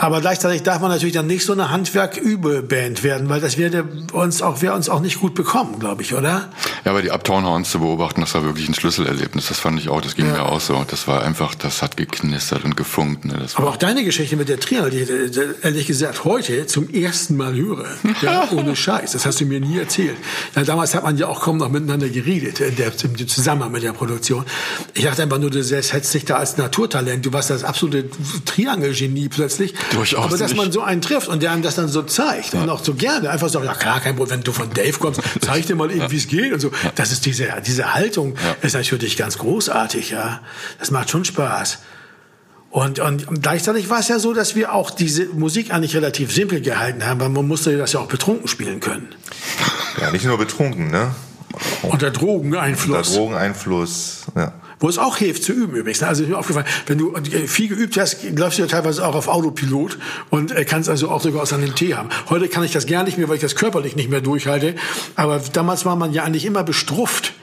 [0.00, 4.40] Aber gleichzeitig darf man natürlich dann nicht so eine Handwerk-Übe-Band werden, weil das wäre uns
[4.40, 6.48] auch, wäre uns auch nicht gut bekommen, glaube ich, oder?
[6.86, 9.48] Ja, aber die Uptown Horns zu beobachten, das war wirklich ein Schlüsselerlebnis.
[9.48, 10.32] Das fand ich auch, das ging ja.
[10.32, 10.82] mir auch so.
[10.88, 13.26] Das war einfach, das hat geknistert und gefunkt.
[13.26, 13.44] Ne?
[13.54, 17.54] aber auch deine Geschichte mit der Triangel, die ich ehrlich gesagt heute zum ersten Mal
[17.54, 17.84] höre.
[18.22, 19.12] Ja, ohne Scheiß.
[19.12, 20.16] Das hast du mir nie erzählt.
[20.54, 23.82] Ja, damals hat man ja auch kaum noch miteinander geredet, in der, im Zusammenhang mit
[23.82, 24.44] der Produktion.
[24.92, 27.24] Ich dachte einfach nur, du selbst hättest dich da als Naturtalent.
[27.24, 28.10] Du warst das absolute
[28.44, 29.74] Triangelgenie plötzlich.
[29.90, 30.56] Durchaus Aber dass nicht.
[30.56, 32.62] man so einen trifft und der einem das dann so zeigt ja.
[32.62, 35.20] und auch so gerne einfach sagt, ja klar, kein Problem, wenn du von Dave kommst,
[35.40, 36.10] zeig dir mal eben, ja.
[36.10, 36.68] wie es geht und so.
[36.68, 36.92] Ja.
[36.94, 40.40] Das ist diese, diese Haltung ist natürlich ganz großartig, ja.
[40.78, 41.78] Das macht schon Spaß.
[42.70, 46.60] Und, und gleichzeitig war es ja so, dass wir auch diese Musik eigentlich relativ simpel
[46.60, 49.08] gehalten haben, weil man musste das ja auch betrunken spielen können.
[50.00, 51.12] Ja, nicht nur betrunken, ne?
[51.82, 53.08] Unter Drogeneinfluss.
[53.08, 54.52] Unter Drogeneinfluss, ja.
[54.80, 56.02] Wo es auch hilft zu üben übrigens.
[56.02, 57.14] Also ist mir aufgefallen, wenn du
[57.46, 59.98] viel geübt hast, läufst du ja teilweise auch auf Autopilot
[60.30, 62.08] und äh, kannst also auch sogar aus einem Tee haben.
[62.30, 64.74] Heute kann ich das gar nicht mehr, weil ich das körperlich nicht mehr durchhalte.
[65.16, 67.34] Aber damals war man ja eigentlich immer bestrufft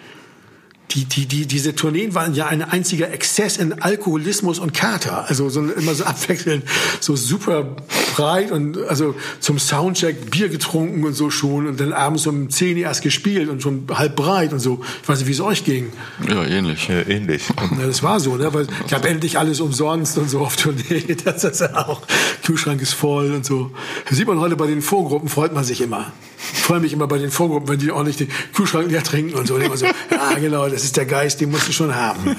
[0.91, 5.27] die, die, die, diese Tourneen waren ja ein einziger Exzess in Alkoholismus und Kater.
[5.27, 6.63] Also so, immer so abwechselnd,
[7.01, 7.75] so super
[8.15, 12.77] breit und also zum Soundcheck Bier getrunken und so schon und dann abends um 10
[12.77, 14.81] erst gespielt und schon halb breit und so.
[15.03, 15.91] Ich weiß nicht, wie es euch ging.
[16.27, 16.87] Ja, ähnlich.
[16.87, 17.43] Ja, ähnlich.
[17.49, 18.53] Ja, das war so, ne?
[18.53, 21.15] Weil ich habe endlich alles umsonst und so auf Tournee.
[21.27, 22.01] Das ist ja auch,
[22.45, 23.71] Kühlschrank ist voll und so.
[24.07, 26.13] Das sieht man heute bei den Vorgruppen, freut man sich immer.
[26.37, 29.55] Freue mich immer bei den Vorgruppen, wenn die ordentlich den Kühlschrank leer trinken und so.
[29.55, 32.35] Und immer so, ja genau, das ist der Geist, den musst du schon haben.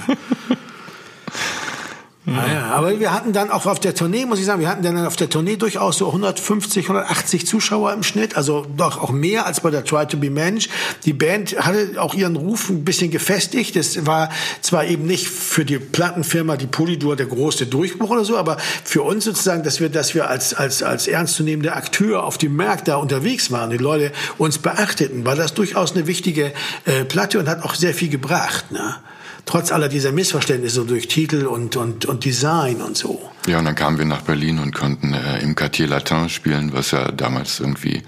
[2.38, 5.04] Naja, aber wir hatten dann auch auf der Tournee, muss ich sagen, wir hatten dann
[5.04, 9.60] auf der Tournee durchaus so 150, 180 Zuschauer im Schnitt, also doch auch mehr als
[9.60, 10.68] bei der Try to be Mensch.
[11.04, 13.76] Die Band hatte auch ihren Ruf ein bisschen gefestigt.
[13.76, 14.30] Es war
[14.60, 19.02] zwar eben nicht für die Plattenfirma, die Polydur, der große Durchbruch oder so, aber für
[19.02, 22.96] uns sozusagen, dass wir, dass wir als, als, als ernstzunehmende Akteur auf dem Markt da
[22.96, 26.52] unterwegs waren, die Leute uns beachteten, war das durchaus eine wichtige
[26.84, 28.70] äh, Platte und hat auch sehr viel gebracht.
[28.70, 28.96] Ne?
[29.48, 33.18] Trotz aller dieser Missverständnisse durch Titel und, und, und Design und so.
[33.46, 36.90] Ja, und dann kamen wir nach Berlin und konnten äh, im Quartier Latin spielen, was
[36.90, 38.02] ja damals irgendwie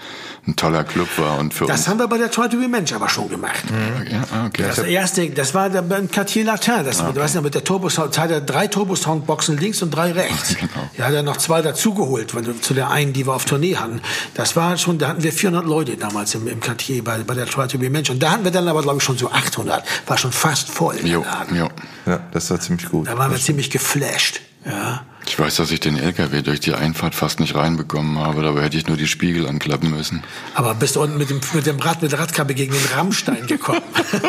[0.46, 1.88] ein toller Club war und für das uns.
[1.88, 3.62] haben wir bei der Try to be Mensch aber schon gemacht.
[4.10, 4.64] Ja, ah, okay.
[4.66, 6.84] Das erste, das war der beim Quartier Latin.
[6.84, 7.12] Das, okay.
[7.14, 10.12] du weißt ja, mit der Turbo Sound, hat er drei Turbo Soundboxen links und drei
[10.12, 10.56] rechts.
[10.60, 10.90] Genau.
[10.98, 14.02] Ja, hat er noch zwei dazugeholt, zu der einen, die wir auf Tournee hatten.
[14.34, 17.46] Das war schon, da hatten wir 400 Leute damals im, im Quartier bei, bei der
[17.46, 18.10] Try to be Mensch.
[18.10, 19.82] Und da hatten wir dann aber, glaube ich, schon so 800.
[20.06, 20.96] War schon fast voll.
[21.02, 21.24] Jo,
[21.54, 21.68] jo.
[22.06, 23.08] Ja, das war ziemlich gut.
[23.08, 24.40] Da waren wir ziemlich geflasht.
[24.66, 25.04] Ja.
[25.26, 28.76] Ich weiß, dass ich den LKW durch die Einfahrt fast nicht reinbekommen habe, dabei hätte
[28.76, 30.22] ich nur die Spiegel anklappen müssen.
[30.54, 33.46] Aber bist du unten mit dem, mit dem Rad, mit der Radkappe gegen den Rammstein
[33.46, 33.82] gekommen?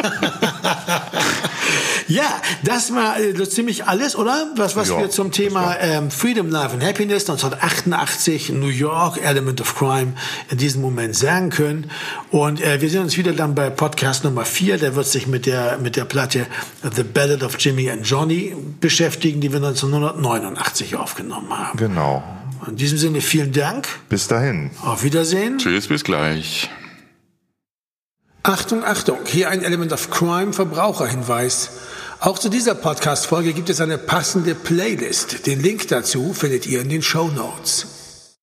[2.07, 4.47] ja, das war äh, so ziemlich alles, oder?
[4.57, 9.61] Was, was Ja, wir zum Thema ähm, Freedom, Love and Happiness 1988 New York, Element
[9.61, 10.13] of Crime
[10.49, 11.89] in diesem Moment sagen können.
[12.29, 14.77] Und äh, wir sehen uns wieder dann bei Podcast Nummer 4.
[14.77, 16.47] Der wird sich mit der, mit der Platte
[16.83, 21.77] The Ballad of Jimmy and Johnny beschäftigen, die wir 1989 aufgenommen haben.
[21.77, 22.23] Genau.
[22.67, 23.87] In diesem Sinne vielen Dank.
[24.09, 24.71] Bis dahin.
[24.83, 25.57] Auf Wiedersehen.
[25.57, 26.69] Tschüss, bis gleich.
[28.43, 31.71] Achtung, Achtung, hier ein Element of Crime Verbraucherhinweis.
[32.19, 35.45] Auch zu dieser Podcast-Folge gibt es eine passende Playlist.
[35.47, 38.00] Den Link dazu findet ihr in den Show Notes.